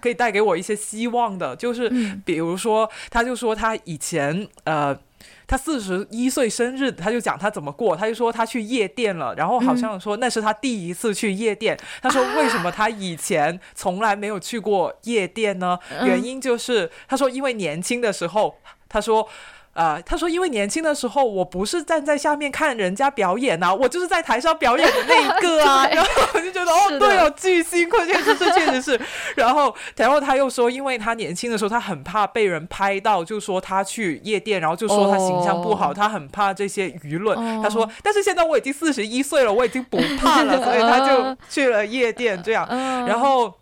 [0.00, 1.54] 可以带给我一些希望的。
[1.54, 1.90] 就是
[2.24, 4.98] 比如说，她就说她以前呃，
[5.46, 7.96] 他四十一岁生日，他就讲他怎么过。
[7.96, 11.78] 他就说他去夜店了，然后好像说那是他第一次去夜店。
[12.00, 15.78] 他说为什么他以前从来没有去过夜店呢？
[16.04, 18.56] 原因就是他说因为年轻的时候，
[18.88, 19.28] 他说。
[19.72, 25.86] 啊，他说，因为年轻的时候，我不是站在下面看人家表演呐，我就是在台上表演的那一个啊。
[25.92, 29.00] 然后我就觉得，哦，对哦，巨星，确实是，确实是。
[29.34, 37.36] 然后，然后他又说，因为他年轻的时候，他很怕被人拍到，就说他去夜店，然后就说他形象不好，他很怕这些舆论。
[37.62, 42.66] 他说，但是现在我已经四十一岁了，我已经不怕了， 所以他就去了夜店，这样。
[43.06, 43.52] 然后。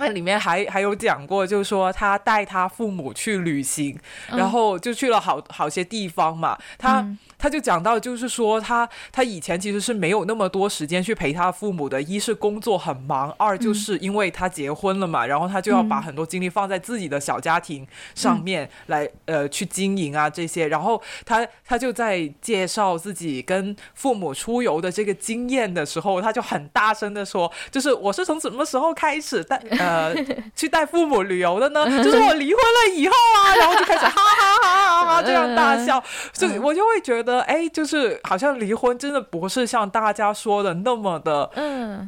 [0.00, 3.96] 那里面还还有讲过，就是说他带他父母去旅行，
[4.28, 7.06] 然后就去了好好些地方嘛，他。
[7.40, 30.14] 他就讲到，就是说他他以前其实是没有那么多时间去陪他父母的，一是工作很忙，二就是因为他结婚了嘛，然后他就要把很多精力放在自己的小家庭上面来呃去经营啊这些，然后他他就在介绍自己跟父母出游的这个经验的时候，他就很大声的说，就是我是从什么时候开始带呃
[30.54, 31.86] 去带父母旅游的呢？
[32.04, 36.02] 就是我离婚了以后啊，然后就开始哈哈哈哈哈这样大笑，
[36.34, 37.29] 就我就会觉得。
[37.40, 41.48] 哎，就是好像离婚真的不是像大家说的那么的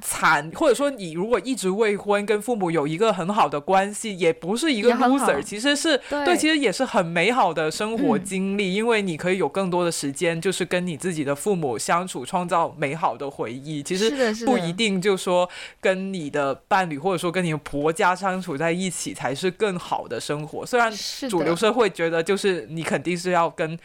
[0.02, 13.82] 惨，或者说你如果一直未婚，跟父母有一个很好的关系，也不是一个 loser，其实是对，其实也是很美好的生活经历，因为你可以有更多的时间，就是跟你自己的父母相处，创造美好的回忆。
[13.82, 15.48] 其实不一定就说
[15.80, 20.66] 跟你的伴侣，或者说跟你的婆家相处在一起才是更好的生活。
[20.66, 20.92] 虽然
[21.28, 23.78] 主流社会觉得就是你肯定是要跟。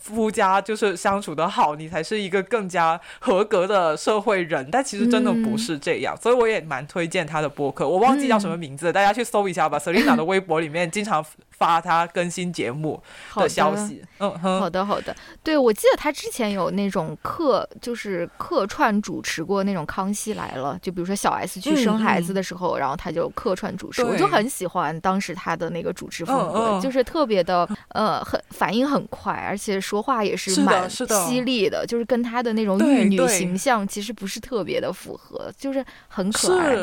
[0.00, 4.68] 夫家就是相处的好，你才是一个更加合格的社会人。
[4.70, 7.88] 但其实真的不是这样，所以我也蛮推荐他的播客。
[7.88, 9.78] 我忘记叫什么名字，大家去搜一下吧。
[9.84, 11.24] Selina 的微博里面经常。
[11.56, 13.02] 发他更新节目
[13.34, 13.48] 的。
[13.48, 14.30] 消息，嗯，
[14.60, 36.76] 好的好的，对我记得他之前有那种客，就是客串主持过那种《康熙来了》，就比如说小 S 去生孩子的时候，然后他就客串主持，我就很喜欢当时他的那个主持风格，就是特别的呃，很反应很快，而且说话也是蛮犀利的，就是跟他的那种玉女形象其实不是特别的符合，就是很可爱，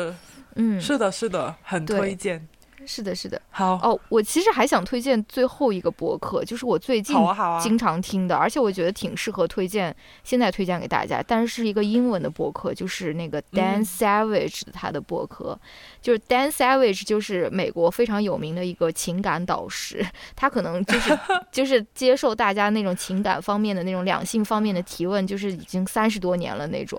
[0.54, 2.48] 嗯，是的，是的，很推荐。
[2.86, 3.98] 是的，是的，好哦。
[4.08, 7.16] 我其实还想推荐最后一个博客，就是我最近
[7.60, 11.22] 经常听的，而且我觉得挺适合推荐，现在推荐给大家。
[11.26, 15.58] 但是是一个英文的博客，就是那个 Dan Savage 他的博客，
[16.00, 20.04] 就是 Dan Savage 就是美国非常有名的一个情感导师，
[20.34, 21.18] 他可能就是
[21.52, 26.98] 就是接受大家那种情感方面的那种两性方面的提问，就是已经三十多年了那种，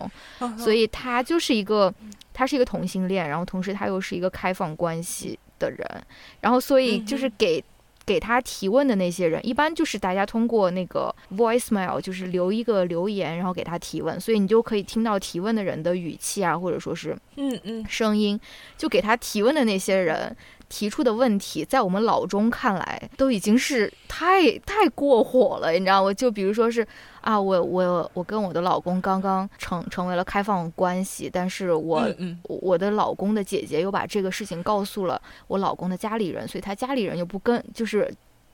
[0.57, 1.93] 所以他就是一个
[2.34, 5.38] 他是一个同性恋，然后同时他又是一个开放关系。
[5.64, 6.03] 的人，
[6.41, 7.64] 然后所以就是给
[8.05, 17.86] 给他提问的那些人，一般就是大家通过那个 voicemail，就是留一个留言，然后给他提问，所以你就可以听到提问的人的语气啊，或者说是嗯嗯。
[17.88, 18.39] 声音，
[18.78, 20.36] 就给他提问的那些人。
[20.74, 26.11] 提出的问题，在我们老中看来，都已经是太太过火了，你知道吗？
[26.11, 26.86] 就比如说是
[27.21, 32.07] 啊，我我我跟我的老公刚刚成成为了开放关系，但是我
[32.43, 38.11] 我的老公的姐姐又把这个事情告诉了我老公的家里人，所以他家里人又不跟，就是。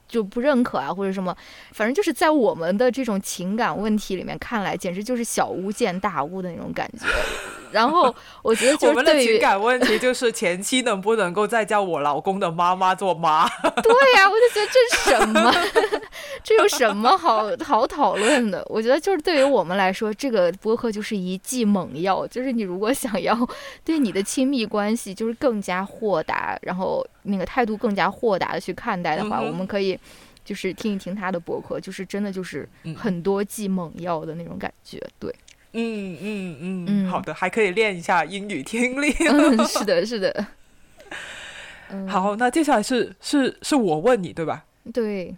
[0.09, 1.33] 就不认可啊，或者什么，
[1.71, 7.05] 反正就是在我们的这种情感问题里面看来，简直就是小巫见大巫的那种感觉。
[7.71, 13.47] 然后我觉得，我们的情感问题就是前妻能不能够再叫我老公的妈妈做妈？
[13.83, 15.53] 对呀，我就觉得这是什么？
[16.43, 18.65] 这有什么好 好讨论的？
[18.69, 23.37] 我觉得就是对于我们来说，这个播客就是一剂猛药，就是你如果想要
[23.83, 27.05] 对你的亲密关系就是更加豁达，然后。
[27.23, 29.99] 那个态度更加豁达的去看待的话，我们可以
[30.43, 34.99] 就是听一听他的博客，就是真的就是很多剂猛药的那种感觉。
[35.19, 35.31] 对，
[35.73, 39.11] 嗯嗯嗯，好的，还可以练一下英语听力。
[39.67, 40.47] 是的，是的。
[42.09, 44.65] 好，那接下来是是是我问你对吧？
[44.91, 45.35] 对。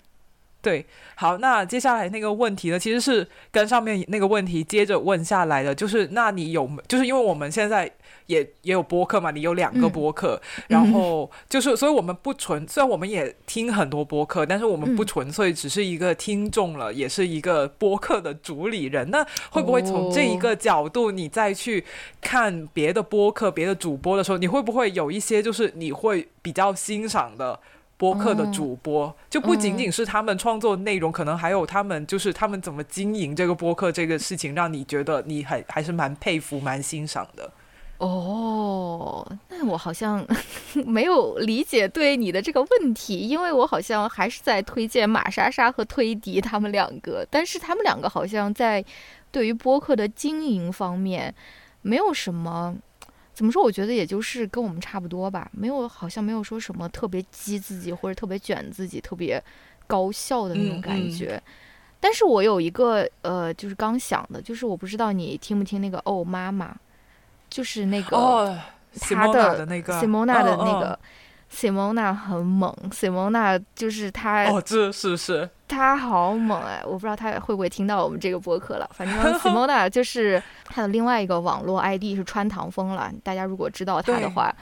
[0.61, 0.85] 对，
[1.15, 7.91] 好，那接下来那个问题呢，其实是跟上面那个问题接着问下来的，就是那你有，就是因为我们现在
[8.27, 19.09] 也也有播客嘛，你有两个播客，然后就是，所以我们不纯，虽然我们也听很多播客，但是我们不纯粹只是一个听众了，也是一个播客的主理人。
[19.09, 21.83] 那会不会从这一个角度，你再去
[22.21, 27.59] 看别的播客、别的主播的时候，你会不会有一些就是你会比较欣赏的？
[28.01, 37.51] 播客的主播就不仅仅是他们创作内容，可能还有他们就是他们怎么经营这个播客这个事情，让你觉得你还还是蛮佩服、蛮欣赏的。
[37.99, 40.25] 哦，那我好像
[40.83, 48.83] 没有理解对你的这个问题，因为我好像还是在推荐马莎莎和推迪他们两个，但是他们两个好像在
[49.31, 51.35] 对于播客的经营方面
[51.83, 52.77] 没有什么。
[53.33, 53.63] 怎么说？
[53.63, 59.41] 我觉得也就是跟我们差不多吧，没有好像没有说什么特别激自己或者特别卷自己、特别
[59.87, 61.41] 高效的那种感觉。
[61.99, 66.75] 但是我有一个呃，就是刚想的，就是我不知道你听不听那个哦妈妈，
[67.49, 68.57] 就是那个
[68.99, 70.99] 他的那个 Simona 的那个。
[71.53, 76.81] Simona 很猛，Simona 就是他哦，这是是，他好猛哎！
[76.85, 78.89] 我不知道他会不会听到我们这个播客了。
[78.93, 83.11] 反正 Simona 就是他的另外一个网络 ID 是穿堂风了。
[83.23, 84.53] 大家如果知道他的话，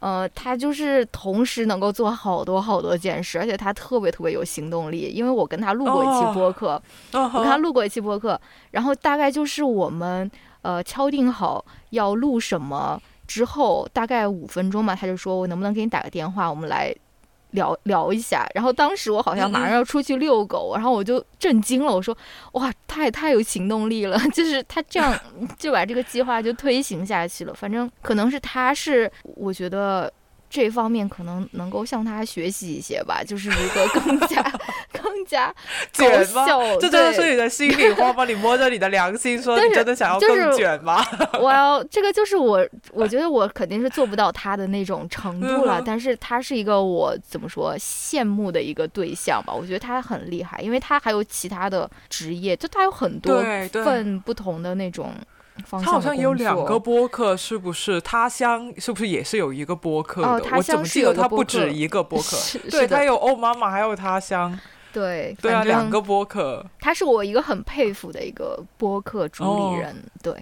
[0.00, 5.10] 呃，他就是同时能够做好多好多件事，而且他特别特别有行动力。
[5.14, 8.40] 因为我跟他录过一期播客，我跟他录过一期播客，
[8.70, 10.30] 然后大概就是我们
[10.62, 13.00] 呃敲定好要录什么。
[13.26, 16.94] 之后大概五分钟吧，他就说：“我能不能给你打个电话，我们来
[17.54, 22.16] 聊聊一下。”然后当时我好像马上要出去遛狗，然后我就震惊了，我说
[22.54, 24.18] ：“哇，他也太有行动力了！
[24.32, 25.18] 就是他这样
[25.58, 27.52] 就把这个计划就推行下去了。
[27.54, 30.12] 反正可能是他是，我觉得。”
[30.54, 34.40] 这方面可能能够向他学习一些吧，就是如何更加
[35.02, 35.52] 更加
[35.98, 36.78] 高效。
[36.78, 38.24] 这真的是你的心里 话吗？
[38.24, 41.04] 你摸着你的良心说，你真的想要更卷吗？
[41.40, 45.82] 我要这个就是我，我觉得我肯定是做不到他的那种程度了。
[45.84, 49.52] 但是他是一个我怎么说羡慕的一个对象吧？
[49.52, 53.42] 我觉得他很厉害，因为他还有其他的职业，就他有很多
[53.72, 55.12] 份不同的那种。
[55.70, 58.00] 他好像有两个播客，是不是？
[58.00, 60.56] 他乡是不是也是有一个播客的？
[60.56, 62.36] 我怎么记得他不止一个播 客？
[62.70, 64.58] 对他有哦妈妈，还有他乡。
[64.92, 66.64] 对对啊，两个播客。
[66.80, 69.96] 他是我一个很佩服的一个播客主理人。
[70.22, 70.32] 对。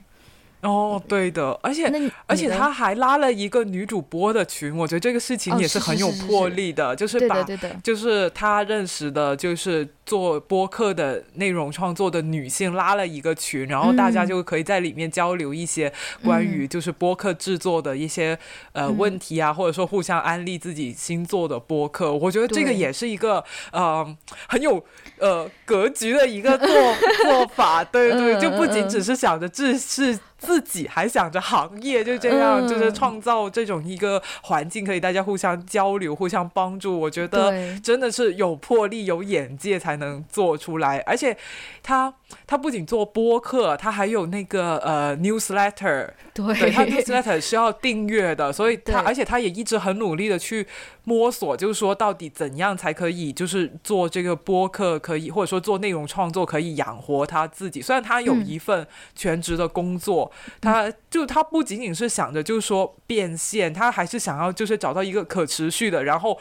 [0.62, 1.92] 哦，对的，而且
[2.26, 7.44] 而且他还拉了一个女主播的群，我觉得这个事情也是很有魄力的，就是把
[7.82, 15.92] 就是他认识的，就是做播客的内容创作的女性拉了一个群，然后大家就可以在里面交流一些
[16.22, 18.38] 关于就是播客制作的一些
[18.72, 23.42] 呃问题啊，或者说互相安利自己新做的播客，我觉得这个也是一个
[23.72, 24.84] 呃很有
[25.18, 26.68] 呃格局的一个做
[27.26, 30.16] 做法，对对，就不仅只是想着自是。
[30.43, 36.99] 自己还想着行业就这样，就是创造这种一个环境，可以大家互相交流、互相帮助。
[36.99, 40.99] 我觉得真的是有魄力、有眼界才能做出来。
[41.07, 41.36] 而且
[41.80, 42.12] 他
[42.45, 50.66] 他不仅做播客，他还有那个呃 newsletter，对他 newsletter 是要订阅的，所以他而且他也一直很努力的去
[51.05, 57.82] 摸索，就是说到底怎样才可以，就是做这个播客可以，或者说做内容创作可以养活他自己。
[57.82, 60.30] 虽然他有一份全职的工作。
[60.61, 66.39] 他就他不仅仅是想着就是说变现，他还是想要就是找到一个可持续的，然后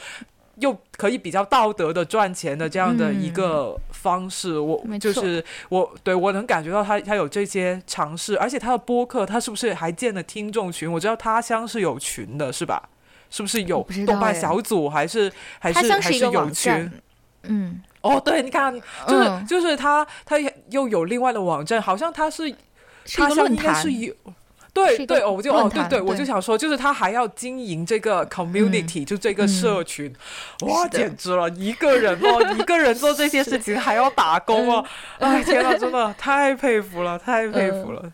[0.57, 4.59] 又可以比较道德的赚钱的这样的一个方式。
[4.59, 10.91] 我就是我对我能感觉到他他有这些尝试，而且他的播客他是不是还建了听众群？
[10.91, 12.89] 我知道他乡是有群的，是吧？
[13.31, 14.87] 是不是有动漫小组？
[14.87, 16.91] 还是还是还是有群？
[17.43, 18.71] 嗯，哦，对，你看，
[19.07, 20.37] 就是就是他他
[20.69, 22.53] 又有另外的网站，好像他是
[23.15, 24.13] 他乡应该是有。
[24.73, 30.15] 对对，我就哦，对对，我就想说，就是他还要经营这个 community，就这个社群，
[30.61, 34.85] 哇，简直了，一个人哦，一个人做这些 事情还要打工哦，
[35.19, 38.09] 哎，天呐，真的太佩服了，太佩服了。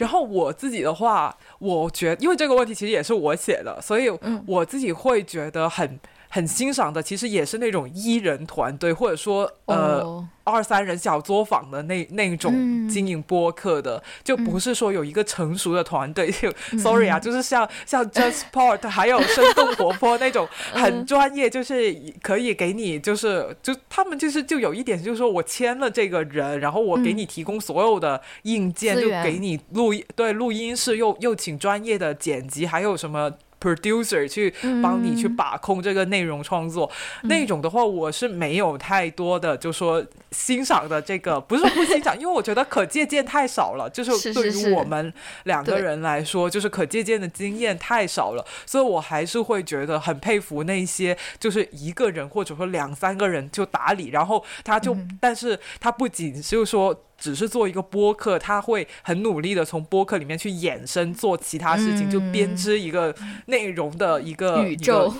[0.00, 4.10] 然后我自己的话，我觉得，因为这个问题其实也是我写的，所以
[4.46, 6.00] 我自己会觉得很。
[6.32, 16.30] 很欣赏的，其实也是那种一人团队，或者说呃二三人小作坊的那那种经营播客的，就不是说有一个成熟的团队。
[16.40, 16.48] 就
[16.78, 21.92] Sorry 啊，就是像像 JustPort 还有生动活泼那种很专业，就是
[22.22, 33.32] 可以给你就是就他们就是就有一点就是说我签了这个人，然后我给你提供所有的硬件，就给你录，对录音室又又请专业的剪辑，还有什么。
[33.60, 36.90] Producer 去帮你去把控这个内容创作，
[37.24, 45.12] 那种的话，我是没有太多的就说欣赏的这个，不是不欣赏， 因为我觉得可借鉴太少了，就是对于我们
[45.44, 57.04] 两个人来说，就是可借鉴的经验太少了，所以我还是会觉得很佩服那些就是一个人或者说两三个人就打理，然后他就，但是他不仅就是说。
[57.20, 63.14] 只是做一个播客，他会很努力的从播客里面去衍生做其他事情，就编织一个
[63.46, 65.14] 内容的一个宇宙。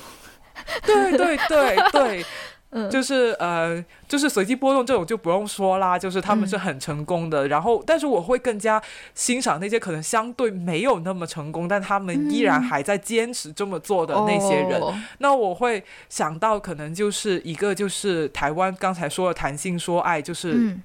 [0.84, 2.24] 对对对对，
[2.90, 7.48] 就是呃，就是随机波动这种就不用说啦，就是他们是很成功的。
[7.48, 8.80] 然后，但是我会更加
[9.14, 14.80] 欣赏那些可能相对没有那么成功，但他们依然还在坚持这么做的那些人。
[15.18, 20.76] 那我会想到，可能就是一个就是台湾刚才说的谈性说爱，就是。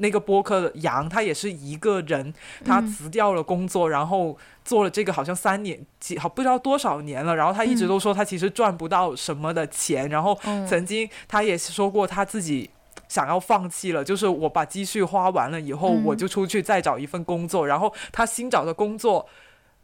[0.00, 10.36] 那个播客的杨，他也是一个人，他辞掉了工作，然后做了这个好像三年几好不知道多少年了，然后他一直都说他其实赚不到什么的钱，然后
[10.66, 12.70] 曾经他也说过他自己
[13.08, 19.26] 想要放弃了，就是我把积蓄花完了以后，我就出去再找一份工作，然后他新找的工作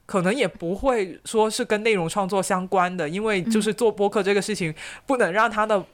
[0.06, 4.74] 可能也不会说是跟内容创作相关的，因为就是做播客这个事情
[5.04, 5.84] 不能让他的。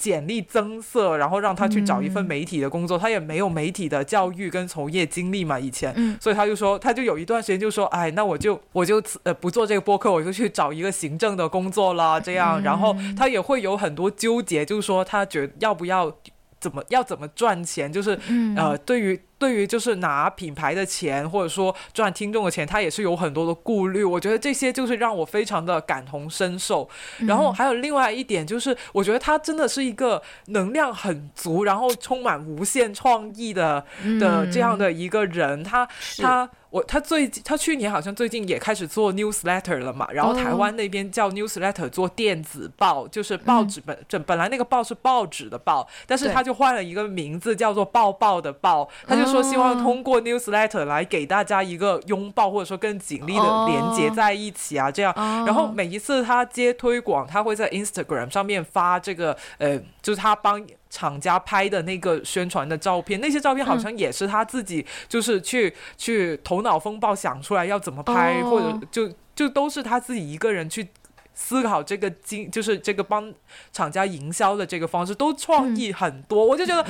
[0.00, 16.16] 简历增色，然后让他去找一份媒体的工作，他也没有媒体的教育跟从业经历嘛，以前，所以他就说，他就有一段时间就说，哎，那我就我就呃不做这个播客，我就去找一个行政的工作啦， 这样，然后他也会有很多纠结，就是说他觉得要不要。
[16.60, 17.90] 怎么要怎么赚钱？
[17.90, 18.10] 就是
[18.54, 24.04] 呃，对于对于就是拿品牌的钱，或者说赚听众的钱，他也是有很多的顾虑。
[24.04, 26.88] 我觉得这些就是让我非常的感同身受。
[27.26, 33.84] 然后还有另外一点就是，我觉得他真的是一个能量很足，然后充满无限创意的
[34.20, 35.64] 的这样的一个人。
[35.64, 35.88] 他
[36.18, 36.48] 他。
[36.70, 55.12] 我他最近他去年好像最近也开始做 newsletter 了嘛，然后台湾那边叫 newsletter 做电子报，就是报纸本本本来那个报是报纸的报，但是他就换了一个名字叫做报报的报，他就说希望通过 newsletter 来给大家一个拥抱，或者说更紧密的连接在一起啊，这样。
[55.44, 60.64] 然后每一次他接推广，他会在 Instagram 上面发这个呃，就是他帮。
[60.90, 70.88] 厂家拍的那个宣传的照片，那些照片好像也是他自己，就是去去头脑风暴想出来要怎么拍，或者就就都是他自己一个人去
[71.32, 73.32] 思考这个经，就是这个帮
[73.72, 76.44] 厂家营销的这个方式，都创意很多。
[76.44, 76.84] 我就觉得，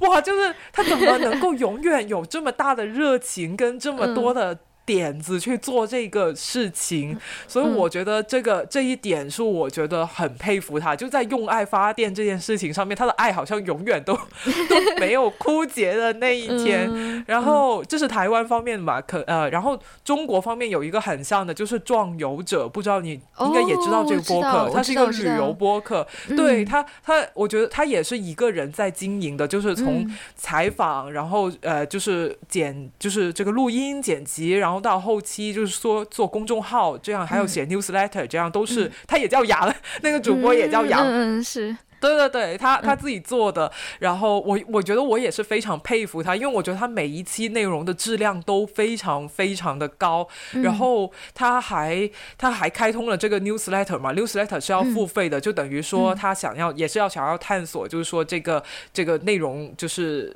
[0.00, 4.58] 哇，就是他怎么能够永远有这么大的热情跟这么多的。
[4.86, 14.14] 点子去做这个事情，所以我觉得这个这一点是我觉得很佩服他，就在用爱发电这件事情上面，他的爱好像永远都
[14.68, 17.24] 都没有枯竭的那一天。
[17.26, 26.06] 然后这是台湾方面嘛，可呃，然后中国方面有一个很像的，就是壮游者，不知道你应该也知道这个播客，他是一个旅游播客，
[26.36, 30.06] 对他他我觉得他也是一个人在经营的，就是从
[30.36, 34.73] 采访，然后呃就是剪就是这个录音剪辑，然后。
[34.74, 39.72] 然后到后期就是说做公众号，这样还有写 newsletter，这样都是他也叫杨，
[40.02, 43.70] 那个主播也叫杨，嗯，是对对对，他他自己做的。
[44.00, 50.26] 然后我我觉得我也是非常佩服他，因为我觉得他每一期内容的质量都非常非常的高。
[50.60, 58.60] 然后他还他还开通了这个 newsletter 嘛，newsletter 是要付费的，就等于说他想要也是要想要探索，就是说这个
[58.92, 60.34] 这个内容就是。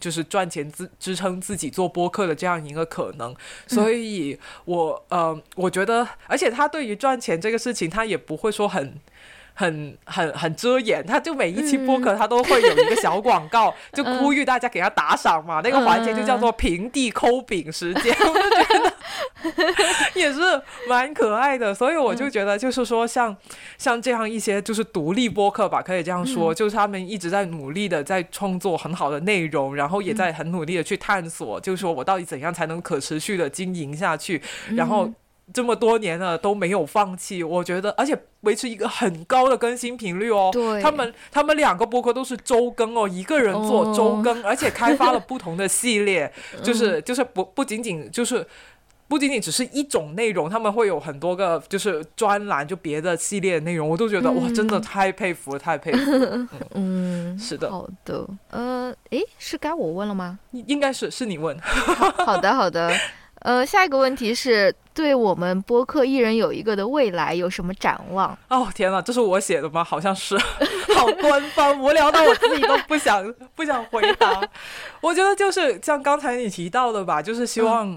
[0.00, 3.34] 就是赚钱支支撑自己做播客的这样一个可能，
[3.66, 8.94] 所以我呃，我觉得，而且他对于赚钱这个事情，他也不会说很
[9.54, 15.62] 很很很遮掩，他就每一期播客他都会有一个小广告，就呼吁大家给他打赏嘛。
[15.64, 18.92] 那个环节就叫做平地抠饼时间， 我就觉得
[20.14, 20.40] 也是
[20.88, 21.74] 蛮可爱的。
[21.74, 23.36] 所以我就觉得，就是说像
[23.78, 34.42] 像这样一些就是独立播客吧，可以这样说，就是他们一直在努力的在创作很好的内容，然后也在很努力的去探索，就是说我到底怎样才能可持续的经营下去，
[34.74, 35.10] 然后。
[35.54, 40.50] 这么多年了都没有放弃，我觉得，而且维持一个很高的更新频率哦。
[40.52, 46.32] 对，他们他们两个播客都是周更哦，一个人做周更，而且开发了不同的系列，
[46.64, 48.44] 就是就是不不仅仅就是
[49.08, 56.48] 不仅仅只是一种内容，他们会有很多个就是专栏，就别的系列内容，我都觉得哇，真的太佩服了，太佩服了。
[56.74, 57.70] 嗯，是的。
[57.70, 60.38] 好的，呃，诶，是该我问了吗？
[60.50, 61.56] 应该是是你问。
[61.60, 62.92] 好的，好的。
[63.42, 68.36] 呃，下一个问题是对我们播客一人有一个的未来有什么展望？
[68.48, 69.84] 哦，天哪，这是我写的吗？
[69.84, 70.36] 好像是，
[70.96, 74.42] 好官方，无聊到我自己都不想不想回答。
[75.00, 77.96] 我觉得就是像刚才你提到的吧，就是希望。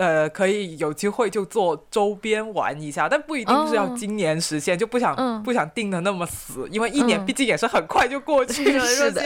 [0.00, 8.80] 呃，可以有机会就做周边玩一下，但不一定是要今年实现，就不想不想定的那么死，因为一年毕竟也是很快就过去了。
[8.88, 9.22] 是的，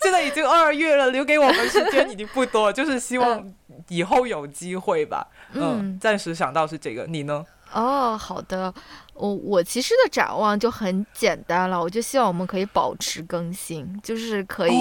[0.00, 3.46] 现在已经二月了，留给我们时间已经不多，就是希望
[3.88, 5.26] 以后有机会吧。
[5.52, 7.44] 嗯，暂时想到是这个，你呢？
[7.74, 8.72] 哦，好的。
[9.18, 14.74] 我我其实的展望就很简单了，我就希望我们可以保持更新，就是可以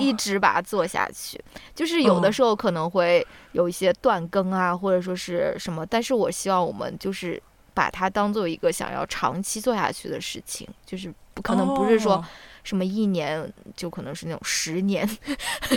[0.00, 1.40] 一直把它做下去。
[1.74, 7.40] 就是有的时候可能会有一些断更啊，或者说是什么，但是我希望我们就是
[7.72, 12.24] 把它当做一个想要长期做下去的事情，就是不可能不是说
[12.64, 15.08] 什么一年，就可能是那种十年，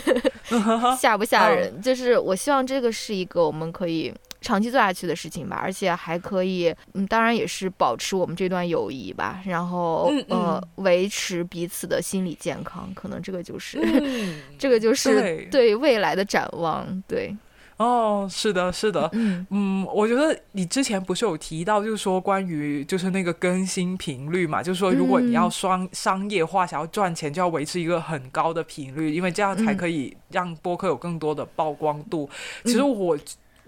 [0.99, 1.82] 吓不吓人？
[1.82, 4.14] 就是我希望这个是一个我们可以。
[4.41, 13.80] 长期做下去的事情吧，而且还可以，嗯，当然也是保持我们这段友谊吧，然后呃，维持彼此的心理健康，可能这个就是，
[14.57, 17.35] 这个就是对未来的展望，对。
[17.77, 32.30] 哦，是的，是的，嗯嗯，我觉得你之前不是有提到，就是说关于就是那个更新频率嘛，就是说如果你要双商业化，想要赚钱，就要维持一个很高的频率，因为这样才可以让播客有更多的曝光度。
[32.65, 33.18] 其实我。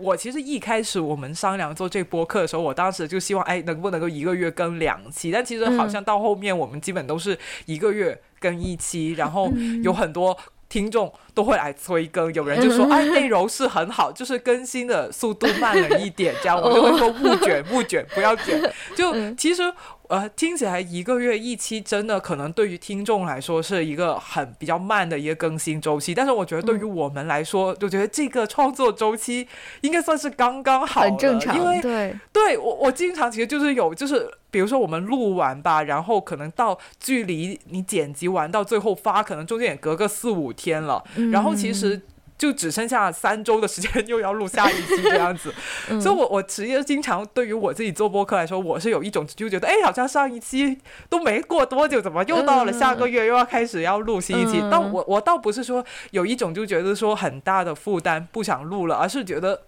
[0.04, 5.32] 我其实一开始我们商量做这播客的时候，我当时就希望，哎，能不能够一个月更两期？
[5.32, 9.50] 但其实好像到后面，我们基本都是一个月更一期，然后
[9.82, 18.62] 有很多听众都会来催更，有人就说，哎，内容是很好，就是更新的速度慢了一点，这样我就会说勿卷勿卷，不要卷。
[18.96, 19.74] 就其实。
[20.14, 26.14] 呃，听起来一个月一期，真的可能对于听众来说是一个很比较慢的一个更新周期。
[26.14, 29.48] 但是我觉得对于我们来说，我觉得这个创作周期
[29.82, 31.58] 应该算是刚刚好，很正常。
[31.58, 41.04] 因为对，对我我经常其实就是有，就是比如说我们录完吧，然后可能到距离你剪辑完到最后发，可能中间也隔个四五天了。
[41.32, 42.00] 然后其实。
[42.44, 45.54] 就只剩下三周的时间， 又要录下一期这样子，
[46.02, 54.62] 所以，我我其实经常对于我自己做播客来说，我是有一种就觉得，哎，好像上一期都没过多久，怎么又到了下个月又要开始要录新一期？
[54.70, 59.62] 但我我倒不是说有一种就觉得说很大的负担不想录了，而是觉得。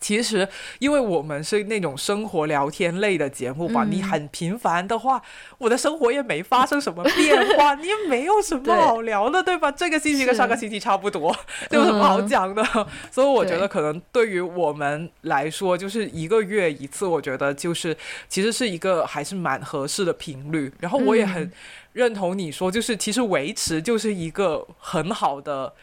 [0.00, 0.48] 其实，
[0.78, 5.22] 因为我们是那种生活聊天类的节目吧，你很频繁的话，
[5.58, 9.70] 我的生活也没发生什么变化，你也没有什么好聊的，对吧？
[9.70, 11.36] 这个星期跟上个星期差不多，
[11.70, 12.64] 有什么好讲的？
[13.10, 17.94] 所以我觉得，可能对于我们来说，就是一个月一次，我觉得就是
[18.26, 20.72] 其实是一个还是蛮合适的频率。
[20.80, 21.52] 然后我也很
[21.92, 25.74] 认同你说，就是其实维持就是一个很好的。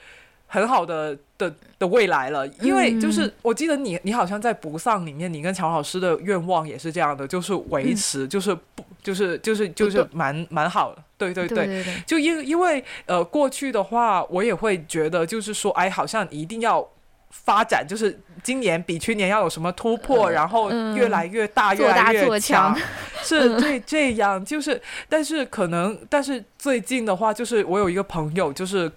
[0.50, 16.88] 很好的的的未来了，因为就是我记得你你好像在不丧里面，你跟乔老师的愿望也是这样的，就是维持，就是不就是就是就是蛮蛮好的，对对对，就因因为呃过去的话，我也会觉得就是说，哎，好像一定要
[17.30, 22.74] 发展，就是今年比去年要有什么突破，然后越来越大，越来越强，
[23.22, 28.90] 是这这样，就是但是可能，但是最近的话，就是我有一个朋友，就是。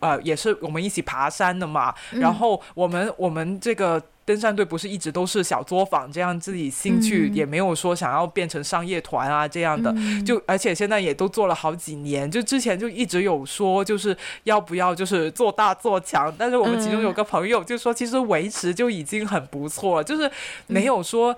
[0.00, 1.94] 呃，也是我们一起爬山的嘛。
[2.12, 9.94] 然后我们我们这个登山队不是一直都是小作坊这样，自己兴趣也没有说想要变成商业团啊这样的。
[10.24, 16.34] 就而且现在也都做了好几年，就之前就一直有说就是要不要就是做大做强。
[16.36, 20.30] 但是我们其中有个朋友就说，其实维持就已经很不错了，就是
[20.66, 21.36] 没有说。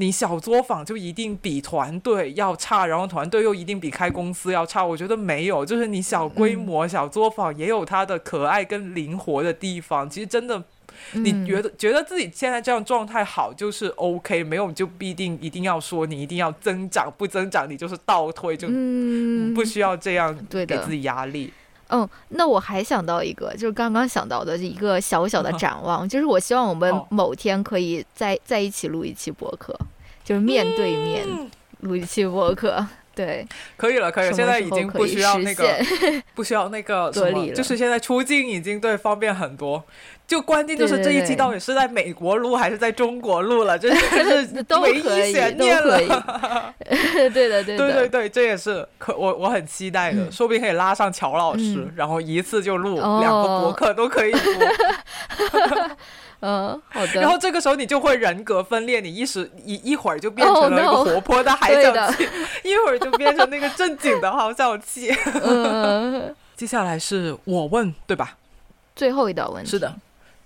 [0.00, 4.82] 你小作坊就一定比团队要差，然后团队又一定比开公司要差？
[4.82, 10.08] 我觉得没有，就是你小规模小作坊也有它的可爱跟灵活的地方。
[10.08, 10.64] 其实真的
[11.12, 18.68] 你觉得觉得自己现在这样状态好就是 OK，没有就必定一定要说你一定要增长，不增长你就是倒退，就
[19.54, 21.52] 不需要这样给自己压力。
[21.90, 29.76] 嗯，那我还想到一个，就是刚刚想到的一个小小的展望，就是我希望我们某天可以在在一起录一期博客，
[30.24, 31.26] 就是面对面
[31.80, 32.86] 录一期博客。
[33.12, 33.46] 对，
[33.76, 35.78] 可以了，可以了，现在已经不需要那个，
[36.34, 39.84] 不需要那个隔离了，就是现在出境已经对方便很多。
[40.30, 45.98] 就关键就是这一期到底是在美国录还是在中国录了， 这是都唯一悬念了。
[47.34, 54.40] 对的，对的，对对对，这也是可我我很期待的，说不定可以拉上乔老师，然后一次就录两个博客都可以播。
[56.42, 57.20] 嗯，好的。
[57.20, 62.22] 然后这个时候你就会人格分裂，你一时一一会儿就变成了一个活泼的海角气，
[62.62, 65.12] 一会儿就变成那个正经的好小气。
[65.42, 68.36] 嗯，接下来是我问，对吧？
[68.94, 69.68] 最后一道问题。
[69.68, 69.92] 是的，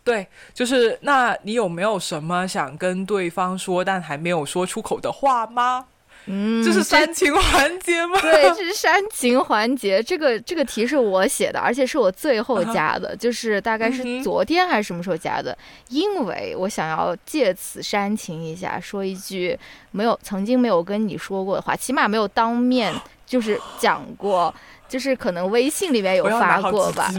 [0.05, 5.86] 对，就是那你有没有什么想跟对方说但还没有说出口的话吗？
[6.26, 8.18] 嗯，这是煽情环节吗？
[8.20, 10.02] 对，这是煽情环节。
[10.02, 15.56] 这个这个题是我写的，而且是我最后加的，就是大概是昨天还是什么时候加的？
[15.89, 19.59] 因为我想要借此煽情一下，说一句
[19.90, 22.94] 没有曾经没有跟你说过的话，起码没有当面
[23.26, 24.55] 就是讲过，
[24.89, 27.10] 就是可能微信里面有发过吧。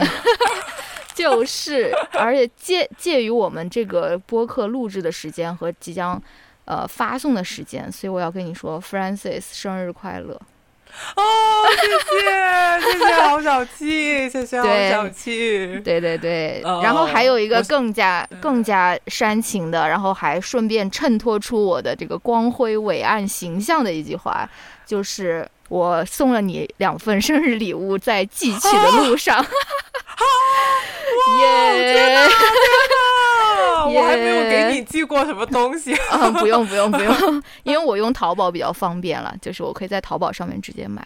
[1.15, 6.21] 就是，而且介介于我们这个播客录制的时间和即将。
[6.67, 10.33] 呃，发送的时间，所以我要跟你说，Francis 生日快乐！
[11.15, 11.21] 哦，
[11.79, 16.63] 谢谢，谢谢，好小气，谢谢，好小气，对对对。
[16.81, 24.49] 然后还有一个更加更加煽情的，然后还顺便衬托出我的这个光辉伟岸形象的一句话，
[24.87, 29.43] 就是我送了你两份生日礼物，在寄去的路上。
[31.41, 32.27] 耶！
[33.87, 36.29] 我还没有给你寄过什么东西 啊！
[36.31, 41.05] 不用不用不用，因为我用淘宝比较方便了，就是我可以在淘宝上面直接买。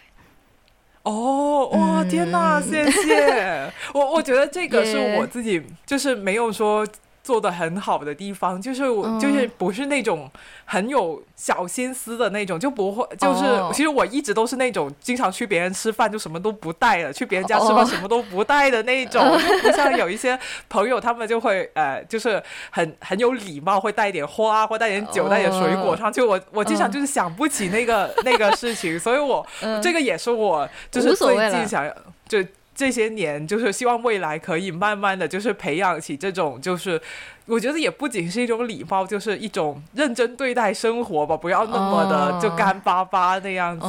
[1.02, 2.60] 哦哇天哪！
[2.60, 6.86] 谢谢我，我觉得这个是我自己就是没有说。
[7.22, 10.30] 做的很好的地方，就是我就是不是那种
[10.64, 19.22] 很有小心思的那种，就不会就是其实我一直都是那种经常去别人吃饭就什么都不带的，去别人家吃饭什么都不带的那种，
[19.62, 20.38] 不像有一些
[20.68, 26.22] 朋友他们就会呃就是很很有礼貌，会带一点花或带点酒带点水果上去。
[26.22, 29.46] 我我经常就是想不起那个 那个事情，所以我
[29.82, 31.94] 这个也是我就是最近想要
[32.26, 32.42] 就。
[32.80, 36.98] 这些年，就是希望未来可以慢慢的就是培养起这种，就是
[37.44, 43.86] 我觉得也不仅是一种礼貌，就是一种认真对待生活吧，不要那么的就干巴巴那样子。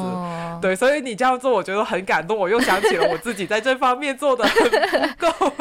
[0.62, 2.38] 对，所以你这样做，我觉得很感动。
[2.38, 5.56] 我又想起了我自己在这方面做的很不够。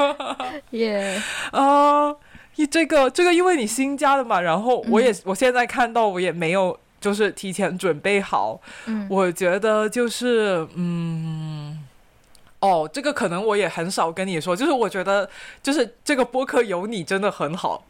[0.71, 2.13] 耶啊，
[2.57, 8.61] 你这个这个，因为你新加的嘛，然后我也我现在看到我也没有就是提前准备好。
[8.87, 11.40] 嗯，我觉得就是嗯。
[12.61, 15.29] 哦，这个可能我也很少跟你说，就是我觉得，
[15.63, 17.85] 就是这个播客有你真的很好，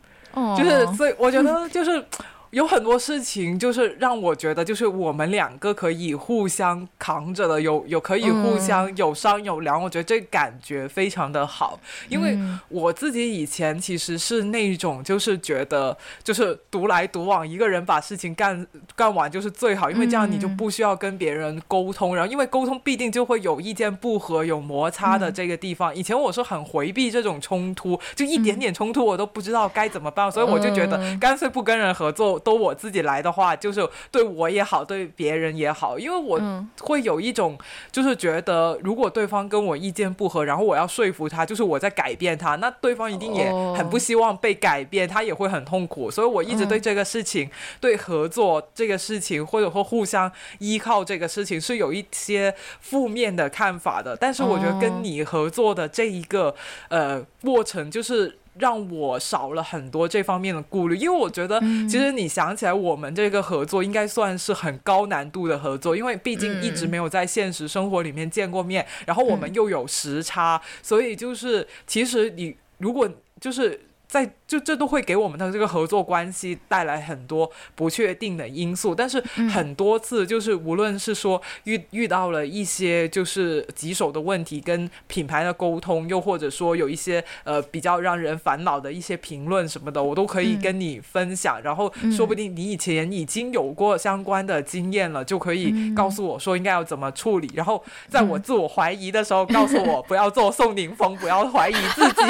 [0.56, 2.05] 就是所以我觉得就是。
[2.51, 11.78] 有很多事情就是让我觉得，就是我们两个可以互相扛着的，有有可以互相有商有量，我觉得这感觉非常的好。
[12.09, 12.36] 因为
[12.68, 18.66] 我自己以前其实是那种，就是觉得就是独来独往，一个人把事情干
[18.97, 25.94] 干完就是最好，因为这样你就不需要跟别人沟通，然后因为沟通必定就会有意见不合、有摩擦的这个地方。
[25.94, 32.39] 以前我是很回避这种冲突，就一点点冲突我都不知道该怎么办，所以我就觉得干脆不跟人合作。
[32.40, 36.40] 都我自己来的话，就是对我也好，对别人也好，因为我
[36.80, 37.56] 会有一种，
[37.92, 46.10] 就是觉得如果对方跟我意见不合，然后我要说服他，就是我在改变他，那对方一定也很不希望被改变，他也会很痛苦。
[46.10, 47.48] 所以我一直对这个事情，
[47.80, 54.16] 对合作这个事情，或者说互相依靠这个事情，是有一些负面的看法的。
[54.16, 56.54] 但是我觉得跟你合作的这一个
[56.88, 58.39] 呃过程，就是。
[58.61, 61.59] 让我少了很多这方面的顾虑，因为我觉得，
[61.89, 73.09] 其实你想起来，我们这个合作应该算是很高难度的合作，因为毕竟一直没有在现实生活里面见过面，然后我们又有时差，所以就是其实你如果
[73.41, 73.81] 就是。
[74.11, 79.22] 在就这都会给我们的这个合作关系带来很多不确定的因素，但是
[79.55, 91.62] 很多次就是无论是说遇遇到了一些就是棘手的问题跟品牌的沟通，又或者说有一些呃比较让人烦恼的一些评论什么的，我都可以跟你分享。
[91.62, 97.48] 然后说不定你以前已经有过相关的经验了，就可以告诉我说应该要怎么处理。
[97.55, 102.22] 然后在我自我怀疑的时候，告诉我不要做宋宁峰，不要怀疑自己。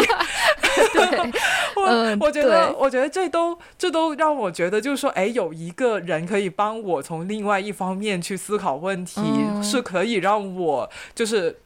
[0.92, 1.32] 对，
[2.18, 9.20] 我我觉得，我觉得这都这都让我觉得，就是说，哎，有一个人可以帮我从另外一方面去思考问题，
[9.62, 11.58] 是可以让我就是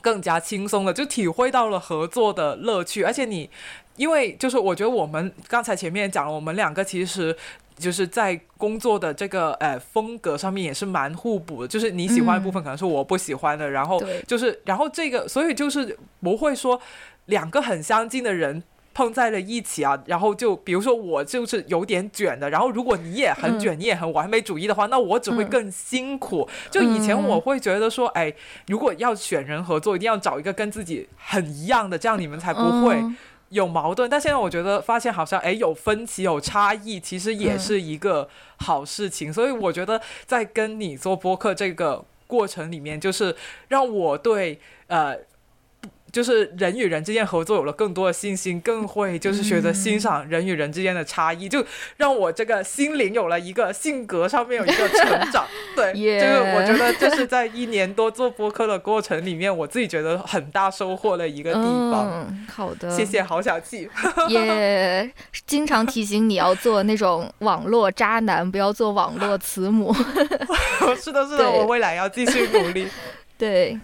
[0.00, 3.02] 更加轻松的，就体会到了合作的乐趣。
[3.02, 3.48] 而且你，
[3.96, 7.36] 因为就是我觉得我们刚才前面讲了，我们两个其实。
[7.78, 16.78] 就是在工作的这个呃风格上面也是蛮互补的，就是你喜欢的部分可能是我不喜欢的，然后就是然后这个所以就是不会说
[17.24, 18.62] 两个很相近的人
[18.92, 26.48] 碰在了一起啊，然后就比如说我就是有点卷的，然后如果你也很卷，你也很完美主义的话，那我只会更辛苦。
[26.70, 28.32] 就以前我会觉得说，哎，
[28.66, 33.02] 如果要选人合作，一定要找一个跟自己很一样的，这样你们才不会。
[33.50, 39.32] 有矛盾，但现在我觉得发现好像哎有分歧有差异，其实也是一个好事情。
[39.32, 43.34] 所以我觉得在跟你做播客这个过程里面，就是
[43.68, 45.16] 让我对呃。
[46.12, 51.64] 就是人与人之间合作有了更多的信心，更会就是学着欣赏人与人之间的差异，就
[51.96, 55.46] 让我这个心灵有了一个性格上面有一个成长。
[55.76, 62.08] 对，就是我觉得这是在一年多做播客的过程里面，我自己觉得很大收获的一个地方。
[62.10, 63.88] 嗯好的，谢谢郝小气。
[64.28, 65.10] 也
[65.46, 69.94] 经常提醒你要做那种网络渣男，不要做网络慈母。
[71.00, 72.88] 是的，是的，我未来要继续努力。
[73.38, 73.78] 对。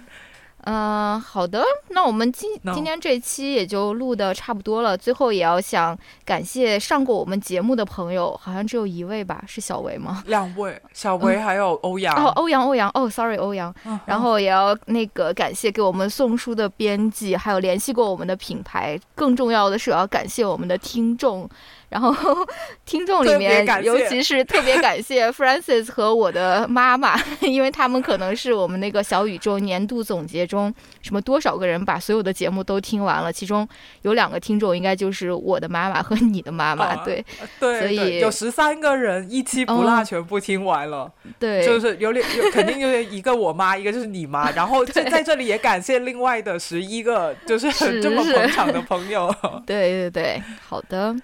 [0.69, 4.97] 嗯，好的，那我们今今天这期也就录的差不多了。
[4.97, 10.25] 最后也要想感谢上过我们节目的朋友，好像只有一位吧，是小维吗？
[10.27, 12.13] 两位，小维还有欧阳。
[12.17, 13.73] 哦，欧阳，欧阳，哦，sorry，欧阳。
[14.07, 18.99] 然后也要那个感谢给我们送书的编辑，还有联系过我们的品牌。
[19.15, 21.49] 更重要的是，要感谢我们的听众。
[21.89, 22.13] 然后，
[22.85, 33.67] 听众里面，尤其是特别感谢 Francis 和我的妈妈，因为他们可能是我们那个小宇宙年度总结中，什么多少个人把所有的节目都听完了，其中
[34.03, 37.25] 有两个听众应该就是我的妈妈和你的妈妈，对，
[37.61, 47.71] 对，所以有十三个人一期不落全部听完了，对，就是有两，有肯定就是一个我妈，一个就是你妈，然后 在在这里也感谢另外的十一个就是
[48.03, 49.33] 这么捧场的朋友，
[49.65, 51.15] 对对对，好的。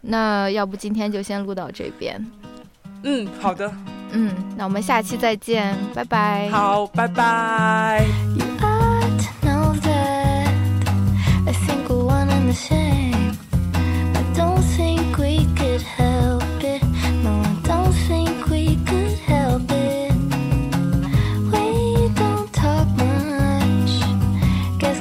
[0.00, 2.24] 那要不今天就先录到这边。
[3.02, 3.70] 嗯好的。
[4.10, 6.48] 嗯那我们下期再见拜拜。
[6.50, 8.06] 好拜拜。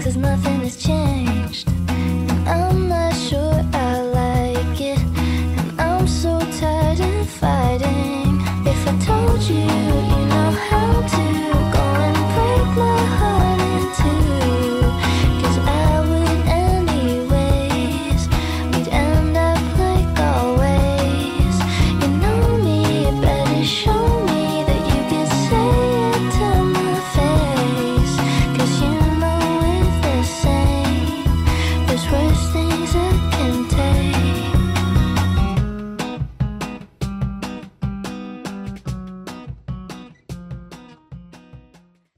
[0.08, 0.57] Cause nothing